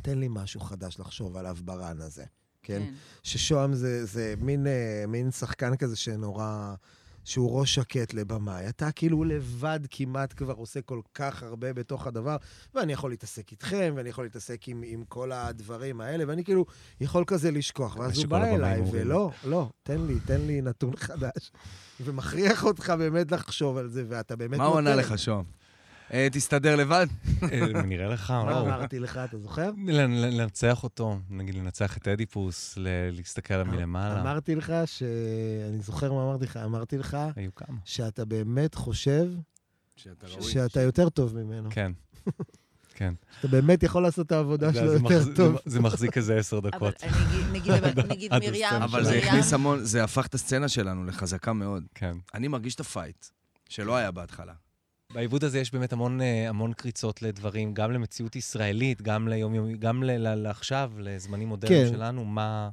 תן 0.01 0.17
לי 0.17 0.27
משהו 0.29 0.59
חדש 0.61 0.99
לחשוב 0.99 1.37
עליו 1.37 1.57
ברן 1.63 2.01
הזה. 2.01 2.25
כן? 2.67 2.81
כן. 2.85 2.93
ששוהם 3.23 3.73
זה, 3.73 4.05
זה 4.05 4.33
מין, 4.41 4.67
אה, 4.67 5.03
מין 5.07 5.31
שחקן 5.31 5.75
כזה 5.75 5.95
שנורא... 5.95 6.73
שהוא 7.27 7.59
ראש 7.59 7.75
שקט 7.75 8.13
לבמאי. 8.13 8.69
אתה 8.69 8.91
כאילו 8.91 9.23
לבד 9.23 9.79
כמעט 9.91 10.33
כבר 10.37 10.53
עושה 10.53 10.81
כל 10.81 10.99
כך 11.13 11.43
הרבה 11.43 11.73
בתוך 11.73 12.07
הדבר, 12.07 12.37
ואני 12.75 12.93
יכול 12.93 13.09
להתעסק 13.11 13.51
איתכם, 13.51 13.93
ואני 13.97 14.09
יכול 14.09 14.25
להתעסק 14.25 14.67
עם, 14.67 14.83
עם 14.85 15.03
כל 15.03 15.31
הדברים 15.31 16.01
האלה, 16.01 16.23
ואני 16.27 16.43
כאילו 16.43 16.65
יכול 17.01 17.23
כזה 17.27 17.51
לשכוח. 17.51 17.95
ואז 17.95 18.17
הוא 18.17 18.25
בא 18.25 18.45
אליי. 18.45 18.81
ולא, 18.91 19.31
לא, 19.45 19.69
תן 19.83 20.01
לי, 20.01 20.19
תן 20.25 20.41
לי 20.41 20.61
נתון 20.61 20.95
חדש. 20.95 21.51
ומכריח 21.99 22.63
אותך 22.63 22.89
באמת 22.89 23.31
לחשוב 23.31 23.77
על 23.77 23.89
זה, 23.89 24.03
ואתה 24.07 24.35
באמת 24.35 24.57
מה 24.57 24.65
הוא 24.65 24.77
ענה. 24.77 24.95
לך, 24.95 25.19
שוהם? 25.19 25.45
אה, 26.13 26.27
תסתדר 26.31 26.75
לבד? 26.75 27.07
אה, 27.51 27.83
נראה 27.83 28.07
לך, 28.07 28.31
מה. 28.31 28.59
אמרתי 28.61 28.99
לך, 28.99 29.17
אתה 29.17 29.37
זוכר? 29.37 29.71
לנצח 29.87 30.83
אותו, 30.83 31.19
נגיד 31.29 31.55
לנצח 31.55 31.97
את 31.97 32.07
אדיפוס, 32.07 32.77
להסתכל 33.11 33.53
עליו 33.53 33.65
מלמעלה. 33.65 34.21
אמרתי 34.21 34.55
לך 34.55 34.73
ש... 34.85 35.03
אני 35.69 35.79
זוכר 35.81 36.13
מה 36.13 36.23
אמרתי 36.23 36.45
לך, 36.45 36.57
אמרתי 36.57 36.97
לך 36.97 37.17
היו 37.35 37.55
כמה. 37.55 37.77
שאתה 37.85 38.25
באמת 38.25 38.75
חושב 38.75 39.27
שאתה 39.95 40.27
ראוי. 40.27 40.43
שאתה 40.51 40.81
יותר 40.81 41.09
טוב 41.09 41.37
ממנו. 41.43 41.69
כן. 41.71 41.91
כן. 42.93 43.13
אתה 43.39 43.47
באמת 43.47 43.83
יכול 43.83 44.03
לעשות 44.03 44.27
את 44.27 44.31
העבודה 44.31 44.71
זה- 44.71 44.79
שלו 44.79 44.87
זה 44.89 44.95
יותר 45.03 45.33
טוב. 45.35 45.53
זה- 45.53 45.59
זה 45.71 45.79
מחזיק 45.79 46.17
איזה 46.17 46.37
עשר 46.37 46.57
אבל 46.57 46.69
דקות. 46.69 46.93
נגיד, 48.09 48.31
מרים, 48.41 48.81
אבל 48.83 49.03
זה. 49.03 49.17
הכניס 49.17 49.53
המון, 49.53 49.83
זה 49.83 50.03
הפך 50.03 50.25
את 50.25 50.33
הסצנה 50.35 50.67
שלנו 50.67 51.03
לחזקה 51.05 51.53
מאוד. 51.53 51.83
כן. 51.95 52.17
אני 52.33 52.47
מרגיש 52.47 52.75
את 52.75 52.79
ה 52.79 52.86
fight, 52.86 53.25
שלא 53.69 53.95
היה 53.95 54.11
בהתחלה. 54.11 54.53
בעיבוד 55.13 55.43
הזה 55.43 55.59
יש 55.59 55.71
באמת 55.71 55.93
המון, 55.93 56.21
אה, 56.21 56.49
המון 56.49 56.73
קריצות 56.73 57.21
לדברים, 57.21 57.73
גם 57.73 57.91
למציאות 57.91 58.35
ישראלית, 58.35 59.01
גם 59.01 59.27
ליום-יום, 59.27 59.73
גם 59.73 60.03
לעכשיו, 60.03 60.91
לזמנים 60.99 61.47
מודרניים 61.47 61.87
כן. 61.87 61.93
שלנו, 61.93 62.25
מה... 62.25 62.69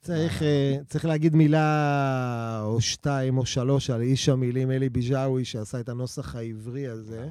צריך, 0.00 0.42
אה, 0.42 0.76
צריך 0.88 1.04
להגיד 1.04 1.36
מילה 1.36 2.60
או 2.64 2.80
שתיים 2.80 3.38
או 3.38 3.46
שלוש 3.46 3.90
על 3.90 4.00
איש 4.00 4.28
המילים 4.28 4.70
אלי 4.70 4.88
ביג'אווי, 4.88 5.44
שעשה 5.44 5.80
את 5.80 5.88
הנוסח 5.88 6.34
העברי 6.34 6.86
הזה. 6.86 7.28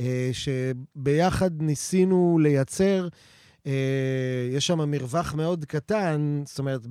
אה, 0.00 0.30
שביחד 0.32 1.62
ניסינו 1.62 2.38
לייצר 2.42 3.08
יש 4.52 4.66
שם 4.66 4.90
מרווח 4.90 5.34
מאוד 5.34 5.64
קטן, 5.64 6.42
זאת 6.46 6.58
אומרת, 6.58 6.86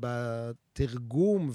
בתרגום 0.00 1.50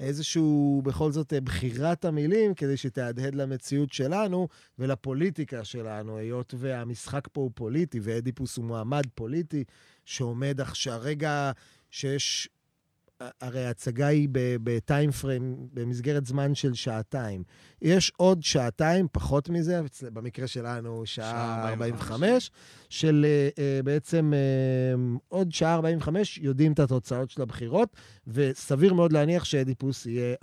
ובאיזשהו, 0.00 0.82
בכל 0.84 1.12
זאת, 1.12 1.32
אה, 1.32 1.40
בחירת 1.40 2.04
המילים, 2.04 2.54
כדי 2.54 2.76
שתהדהד 2.76 3.34
למציאות 3.34 3.92
שלנו 3.92 4.48
ולפוליטיקה 4.78 5.64
שלנו, 5.64 6.16
היות 6.16 6.54
והמשחק 6.58 7.28
פה 7.32 7.40
הוא 7.40 7.50
פוליטי, 7.54 8.00
ואדיפוס 8.02 8.56
הוא 8.56 8.64
מועמד 8.64 9.02
פוליטי 9.14 9.64
שעומד 10.04 10.60
עכשיו, 10.60 10.98
רגע 11.02 11.52
שיש... 11.90 12.48
הרי 13.40 13.66
ההצגה 13.66 14.06
היא 14.06 14.28
בטיים 14.32 15.10
פריים, 15.10 15.68
במסגרת 15.72 16.26
זמן 16.26 16.54
של 16.54 16.74
שעתיים. 16.74 17.42
יש 17.82 18.12
עוד 18.16 18.42
שעתיים, 18.42 19.06
פחות 19.12 19.48
מזה, 19.48 19.80
במקרה 20.12 20.46
שלנו 20.46 21.06
שעה 21.06 21.30
שעה 21.30 21.70
45. 21.70 22.02
45, 22.02 22.50
של 22.88 23.26
אה, 23.28 23.48
אה, 23.58 23.82
בעצם 23.82 24.32
אה, 24.34 25.18
עוד 25.28 25.52
שעה 25.52 25.74
45 25.74 26.38
יודעים 26.42 26.72
את 26.72 26.78
התוצאות 26.78 27.30
של 27.30 27.42
הבחירות, 27.42 27.96
וסביר 28.26 28.94
מאוד 28.94 29.12
להניח 29.12 29.44
שאדיפוס 29.44 30.06
יהיה 30.06 30.34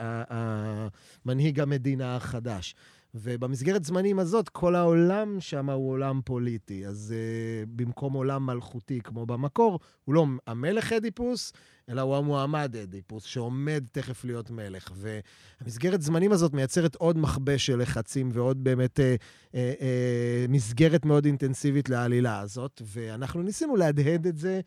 מנהיג 1.25 1.59
המדינה 1.59 2.15
החדש. 2.15 2.75
ובמסגרת 3.15 3.83
זמנים 3.83 4.19
הזאת, 4.19 4.49
כל 4.49 4.75
העולם 4.75 5.37
שם 5.39 5.69
הוא 5.69 5.91
עולם 5.91 6.21
פוליטי. 6.25 6.87
אז 6.87 7.13
uh, 7.13 7.69
במקום 7.75 8.13
עולם 8.13 8.45
מלכותי 8.45 8.99
כמו 9.03 9.25
במקור, 9.25 9.79
הוא 10.05 10.15
לא 10.15 10.25
המלך 10.47 10.93
אדיפוס, 10.93 11.53
אלא 11.89 12.01
הוא 12.01 12.15
המועמד 12.15 12.75
אדיפוס, 12.75 13.23
שעומד 13.23 13.83
תכף 13.91 14.25
להיות 14.25 14.51
מלך. 14.51 14.91
והמסגרת 14.95 16.01
זמנים 16.01 16.31
הזאת 16.31 16.53
מייצרת 16.53 16.95
עוד 16.95 17.17
מכבש 17.17 17.65
של 17.65 17.81
לחצים 17.81 18.29
ועוד 18.33 18.63
באמת 18.63 18.99
אה, 18.99 19.15
אה, 19.55 19.73
אה, 19.81 20.45
מסגרת 20.49 21.05
מאוד 21.05 21.25
אינטנסיבית 21.25 21.89
לעלילה 21.89 22.39
הזאת, 22.39 22.81
ואנחנו 22.85 23.41
ניסינו 23.41 23.75
להדהד 23.75 24.27
את 24.27 24.37
זה 24.37 24.61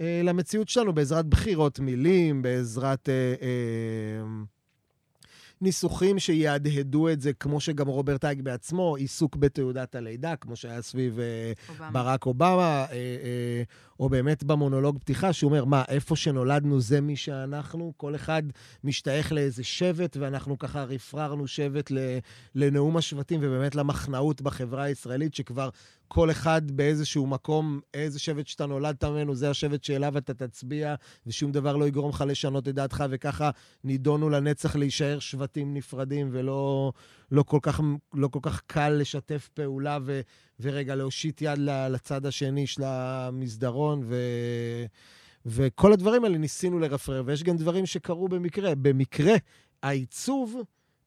אה, 0.00 0.20
למציאות 0.24 0.68
שלנו 0.68 0.92
בעזרת 0.92 1.26
בחירות 1.26 1.80
מילים, 1.80 2.42
בעזרת... 2.42 3.08
אה, 3.08 3.34
אה, 3.42 4.42
ניסוחים 5.62 6.18
שיהדהדו 6.18 7.08
את 7.08 7.20
זה, 7.20 7.32
כמו 7.32 7.60
שגם 7.60 7.88
רוברט 7.88 8.24
אייק 8.24 8.40
בעצמו, 8.40 8.96
עיסוק 8.96 9.36
בתעודת 9.36 9.94
הלידה, 9.94 10.36
כמו 10.36 10.56
שהיה 10.56 10.82
סביב 10.82 11.18
אה, 11.18 11.52
אובמה. 11.68 11.90
ברק 11.90 12.26
אובמה, 12.26 12.60
אה, 12.60 12.86
אה, 12.92 13.62
או 14.00 14.08
באמת 14.08 14.44
במונולוג 14.44 14.98
פתיחה, 14.98 15.32
שהוא 15.32 15.48
אומר, 15.48 15.64
מה, 15.64 15.82
איפה 15.88 16.16
שנולדנו 16.16 16.80
זה 16.80 17.00
מי 17.00 17.16
שאנחנו? 17.16 17.92
כל 17.96 18.14
אחד 18.14 18.42
משתייך 18.84 19.32
לאיזה 19.32 19.64
שבט, 19.64 20.16
ואנחנו 20.20 20.58
ככה 20.58 20.84
רפררנו 20.84 21.46
שבט 21.46 21.92
לנאום 22.54 22.96
השבטים, 22.96 23.40
ובאמת 23.42 23.74
למחנאות 23.74 24.42
בחברה 24.42 24.82
הישראלית, 24.82 25.34
שכבר 25.34 25.68
כל 26.14 26.30
אחד 26.30 26.70
באיזשהו 26.70 27.26
מקום, 27.26 27.80
איזה 27.94 28.18
שבט 28.18 28.46
שאתה 28.46 28.66
נולדת 28.66 29.04
ממנו, 29.04 29.34
זה 29.34 29.50
השבט 29.50 29.84
שאליו 29.84 30.18
אתה 30.18 30.34
תצביע, 30.34 30.94
ושום 31.26 31.52
דבר 31.52 31.76
לא 31.76 31.88
יגרום 31.88 32.10
לך 32.10 32.24
לשנות 32.26 32.68
את 32.68 32.74
דעתך, 32.74 33.04
וככה 33.10 33.50
נידונו 33.84 34.30
לנצח 34.30 34.76
להישאר 34.76 35.18
שבטים 35.18 35.74
נפרדים, 35.74 36.28
ולא 36.32 36.92
לא 37.30 37.42
כל, 37.42 37.58
כך, 37.62 37.80
לא 38.14 38.28
כל 38.28 38.38
כך 38.42 38.62
קל 38.66 38.88
לשתף 38.88 39.48
פעולה 39.54 39.98
ו, 40.04 40.20
ורגע 40.60 40.94
להושיט 40.94 41.42
יד 41.42 41.58
לצד 41.90 42.26
השני 42.26 42.66
של 42.66 42.82
המסדרון, 42.84 44.02
ו... 44.04 44.16
וכל 45.46 45.92
הדברים 45.92 46.24
האלה 46.24 46.38
ניסינו 46.38 46.78
לרפרר, 46.78 47.22
ויש 47.26 47.42
גם 47.42 47.56
דברים 47.56 47.86
שקרו 47.86 48.28
במקרה. 48.28 48.74
במקרה, 48.74 49.34
העיצוב, 49.82 50.62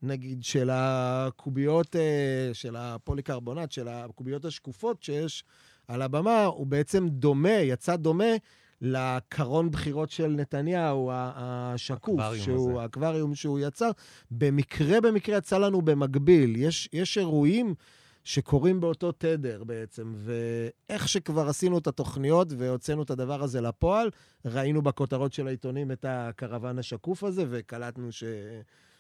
נגיד, 0.06 0.44
של 0.44 0.70
הקוביות, 0.74 1.96
אה, 1.96 2.50
של 2.54 2.76
הפוליקרבונט, 2.76 3.72
של 3.72 3.88
הקוביות 3.88 4.46
השקופות 4.46 5.04
שיש 5.04 5.44
על 5.88 6.02
הבמה, 6.02 6.46
הוא 6.46 6.68
בעצם 6.68 7.08
דומה, 7.10 7.50
יצא 7.50 7.96
דומה 7.96 8.34
לקרון 8.82 9.72
בחירות 9.72 10.10
של 10.10 10.28
נתניהו, 10.28 11.12
השקוף, 11.13 12.22
שהוא, 12.36 12.72
הזה. 12.72 12.82
האקווריום 12.82 13.36
שהוא 13.36 13.60
יצר. 13.60 13.91
במקרה, 14.32 15.02
במקרה 15.02 15.38
יצא 15.38 15.58
לנו 15.58 15.82
במקביל. 15.82 16.56
יש, 16.56 16.89
יש 16.94 17.18
אירועים 17.18 17.76
שקורים 18.24 18.80
באותו 18.80 19.12
תדר 19.12 19.63
בעצם, 19.63 20.13
ואיך 20.15 21.10
שכבר 21.10 21.50
עשינו 21.50 21.78
את 21.78 21.88
התוכניות 21.88 22.48
והוצאנו 22.58 23.04
את 23.04 23.10
הדבר 23.10 23.44
הזה 23.44 23.62
לפועל, 23.62 24.10
ראינו 24.46 24.82
בכותרות 24.82 25.34
של 25.34 25.48
העיתונים 25.48 25.91
את 25.91 26.06
הקרוון 26.08 26.80
השקוף 26.80 27.24
הזה, 27.24 27.46
וקלטנו 27.50 28.12
ש... 28.12 28.24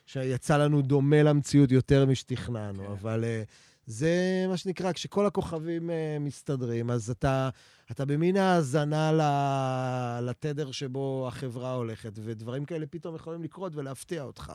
שיצא 0.05 0.57
לנו 0.57 0.81
דומה 0.81 1.23
למציאות 1.23 1.71
יותר 1.71 2.05
משתכנענו. 2.05 2.83
כן. 2.85 2.91
אבל 2.91 3.23
uh, 3.23 3.49
זה 3.85 4.45
מה 4.49 4.57
שנקרא, 4.57 4.91
כשכל 4.91 5.25
הכוכבים 5.25 5.89
uh, 5.89 5.93
מסתדרים, 6.19 6.91
אז 6.91 7.09
אתה, 7.09 7.49
אתה 7.91 8.05
במין 8.05 8.37
האזנה 8.37 9.11
ל- 9.11 10.29
לתדר 10.29 10.71
שבו 10.71 11.25
החברה 11.27 11.73
הולכת, 11.73 12.11
ודברים 12.15 12.65
כאלה 12.65 12.85
פתאום 12.87 13.15
יכולים 13.15 13.43
לקרות 13.43 13.75
ולהפתיע 13.75 14.23
אותך. 14.23 14.53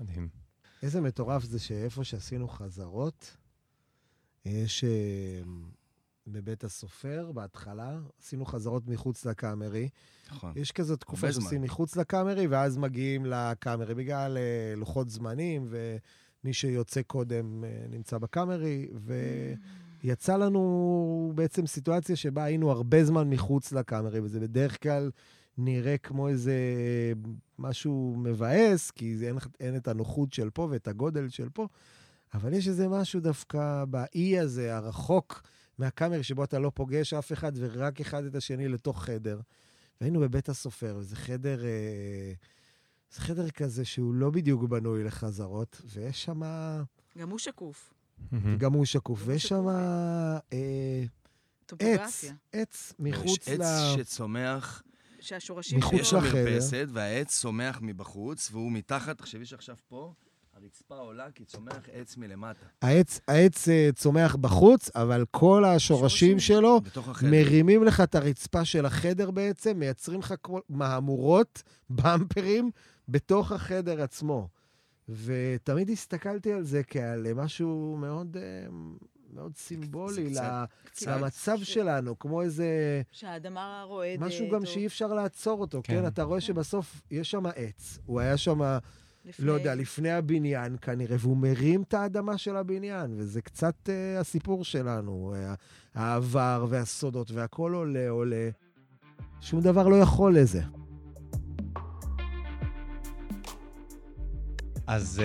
מדהים. 0.00 0.28
איזה 0.82 1.00
מטורף 1.00 1.44
זה 1.44 1.58
שאיפה 1.58 2.04
שעשינו 2.04 2.48
חזרות, 2.48 3.36
יש 4.44 4.84
אה, 4.84 5.42
בבית 6.26 6.64
הסופר, 6.64 7.32
בהתחלה, 7.32 7.98
עשינו 8.22 8.44
חזרות 8.44 8.86
מחוץ 8.86 9.24
לקאמרי. 9.24 9.88
נכון. 10.30 10.52
יש 10.56 10.72
כזאת 10.72 11.00
תקופה. 11.00 11.32
שעושים 11.32 11.62
מחוץ 11.62 11.96
לקאמרי, 11.96 12.46
ואז 12.46 12.76
מגיעים 12.76 13.26
לקאמרי, 13.26 13.94
בגלל 13.94 14.36
אה, 14.36 14.74
לוחות 14.76 15.10
זמנים, 15.10 15.66
ומי 15.68 16.52
שיוצא 16.52 17.02
קודם 17.02 17.64
אה, 17.64 17.86
נמצא 17.90 18.18
בקאמרי, 18.18 18.88
ויצא 20.04 20.36
לנו 20.36 21.32
בעצם 21.34 21.66
סיטואציה 21.66 22.16
שבה 22.16 22.44
היינו 22.44 22.70
הרבה 22.70 23.04
זמן 23.04 23.30
מחוץ 23.30 23.72
לקאמרי, 23.72 24.20
וזה 24.20 24.40
בדרך 24.40 24.82
כלל 24.82 25.10
נראה 25.58 25.98
כמו 25.98 26.28
איזה 26.28 26.54
משהו 27.58 28.14
מבאס, 28.18 28.90
כי 28.90 29.16
זה 29.16 29.26
אין, 29.26 29.36
אין 29.60 29.76
את 29.76 29.88
הנוחות 29.88 30.32
של 30.32 30.50
פה 30.50 30.68
ואת 30.70 30.88
הגודל 30.88 31.28
של 31.28 31.48
פה, 31.48 31.66
אבל 32.34 32.52
יש 32.52 32.68
איזה 32.68 32.88
משהו 32.88 33.20
דווקא 33.20 33.84
באי 33.84 34.38
הזה, 34.38 34.76
הרחוק 34.76 35.42
מהקאמרי, 35.78 36.22
שבו 36.22 36.44
אתה 36.44 36.58
לא 36.58 36.72
פוגש 36.74 37.14
אף 37.14 37.32
אחד 37.32 37.52
ורק 37.56 38.00
אחד 38.00 38.24
את 38.24 38.34
השני 38.34 38.68
לתוך 38.68 39.04
חדר. 39.04 39.40
והיינו 40.00 40.20
בבית 40.20 40.48
הסופר, 40.48 40.96
וזה 40.98 41.16
חדר, 41.16 41.64
אה, 41.64 42.32
זה 43.10 43.20
חדר 43.20 43.50
כזה 43.50 43.84
שהוא 43.84 44.14
לא 44.14 44.30
בדיוק 44.30 44.62
בנוי 44.62 45.04
לחזרות, 45.04 45.82
ויש 45.84 46.24
שם, 46.24 46.42
גם 47.18 47.30
הוא 47.30 47.38
שקוף. 47.38 47.94
גם 48.58 48.72
הוא 48.72 48.84
שקוף, 48.84 49.22
ויש 49.24 49.46
שם 49.46 49.68
אה, 49.68 51.04
עץ. 51.78 52.24
עץ 52.52 52.92
מחוץ 52.98 53.48
יש 53.48 53.58
ל... 53.58 53.62
עץ 53.62 53.96
שצומח, 53.96 54.82
שהשורשים 55.20 55.78
מחוץ 55.78 56.00
יש 56.00 56.10
שלו... 56.10 56.18
לחדר. 56.18 56.44
מרפסת, 56.44 56.86
והעץ 56.92 57.38
צומח 57.40 57.78
מבחוץ, 57.82 58.48
והוא 58.52 58.72
מתחת, 58.72 59.18
תחשבי 59.18 59.46
שעכשיו 59.46 59.76
פה, 59.88 60.14
הרצפה 60.62 60.94
עולה 60.94 61.30
כי 61.34 61.44
צומח 61.44 61.88
עץ 61.92 62.16
מלמטה. 62.16 62.66
העץ, 62.82 63.20
העץ 63.28 63.68
אה, 63.68 63.88
צומח 63.94 64.36
בחוץ, 64.36 64.90
אבל 64.94 65.24
כל 65.30 65.64
השורשים 65.64 66.38
שורשים. 66.38 66.38
שלו. 66.38 66.80
מרימים 67.30 67.84
לך 67.84 68.00
את 68.00 68.14
הרצפה 68.14 68.64
של 68.64 68.86
החדר 68.86 69.30
בעצם, 69.30 69.78
מייצרים 69.78 70.20
לך 70.20 70.34
כמו 70.42 70.60
מהמורות, 70.68 71.62
במפרים, 71.90 72.70
בתוך 73.08 73.52
החדר 73.52 74.02
עצמו. 74.02 74.48
ותמיד 75.08 75.90
הסתכלתי 75.90 76.52
על 76.52 76.62
זה 76.64 76.82
כעל 76.82 77.32
משהו 77.34 77.96
מאוד, 78.00 78.36
אה, 78.36 78.66
מאוד 79.32 79.56
סימבולי 79.56 80.30
ל- 80.30 80.38
קצת- 80.84 81.06
למצב 81.08 81.56
ש- 81.62 81.74
שלנו, 81.74 82.18
כמו 82.18 82.42
איזה... 82.42 83.02
שהאדמה 83.12 83.82
רועדת. 83.86 84.18
משהו 84.20 84.46
גם 84.52 84.60
או 84.60 84.66
שאי 84.66 84.86
אפשר 84.86 85.06
לעצור 85.06 85.60
אותו, 85.60 85.80
כן? 85.84 86.00
כן. 86.00 86.06
אתה 86.06 86.22
רואה 86.22 86.40
שבסוף 86.40 87.02
יש 87.10 87.30
שם 87.30 87.46
עץ. 87.46 87.98
הוא 88.06 88.20
היה 88.20 88.36
שם, 88.36 88.60
לפני- 89.26 89.46
לא 89.46 89.52
יודע, 89.52 89.74
לפני 89.74 90.10
הבניין 90.10 90.76
כנראה, 90.82 91.16
והוא 91.20 91.36
מרים 91.36 91.82
את 91.82 91.94
האדמה 91.94 92.38
של 92.38 92.56
הבניין, 92.56 93.14
וזה 93.18 93.42
קצת 93.42 93.74
אה, 93.88 94.20
הסיפור 94.20 94.64
שלנו. 94.64 95.34
אה, 95.36 95.54
העבר 95.94 96.66
והסודות, 96.68 97.30
והכל 97.30 97.72
עולה, 97.74 98.08
עולה. 98.08 98.48
שום 99.40 99.60
דבר 99.60 99.88
לא 99.88 99.96
יכול 99.96 100.38
לזה. 100.38 100.62
אז 104.86 105.22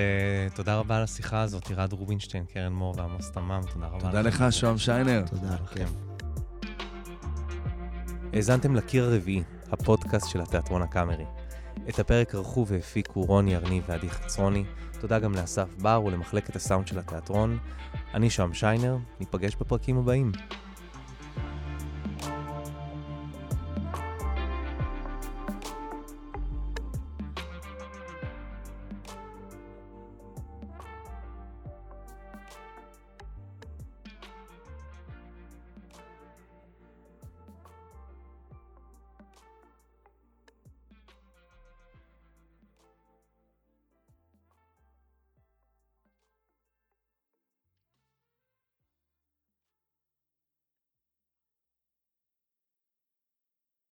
uh, 0.49 0.55
תודה 0.55 0.75
רבה 0.75 0.97
על 0.97 1.03
השיחה 1.03 1.41
הזאת, 1.41 1.69
ירד 1.69 1.93
רובינשטיין, 1.93 2.45
קרן 2.45 2.73
מור 2.73 2.93
ועמוס 2.97 3.31
תמם, 3.31 3.61
תודה 3.73 3.87
רבה. 3.87 3.99
תודה. 3.99 4.21
לך, 4.21 4.45
שוהם 4.49 4.77
שיינר. 4.77 5.23
תודה, 5.29 5.55
לכם. 5.63 5.75
כן. 5.75 6.69
האזנתם 8.33 8.75
לקיר 8.75 9.03
הרביעי, 9.03 9.43
הפודקאסט 9.71 10.29
של 10.29 10.41
התיאטרון 10.41 10.81
הקאמרי. 10.81 11.25
את 11.89 11.99
הפרק 11.99 12.35
ערכו 12.35 12.67
והפיקו 12.67 13.21
רוני 13.21 13.55
ארניב 13.55 13.83
ועדי 13.87 14.09
חצרוני. 14.09 14.63
תודה 14.99 15.19
גם 15.19 15.35
לאסף 15.35 15.75
בר 15.81 16.03
ולמחלקת 16.05 16.55
הסאונד 16.55 16.87
של 16.87 16.99
התיאטרון. 16.99 17.57
אני 18.13 18.29
שוהם 18.29 18.53
שיינר, 18.53 18.97
ניפגש 19.19 19.55
בפרקים 19.55 19.97
הבאים. 19.97 20.31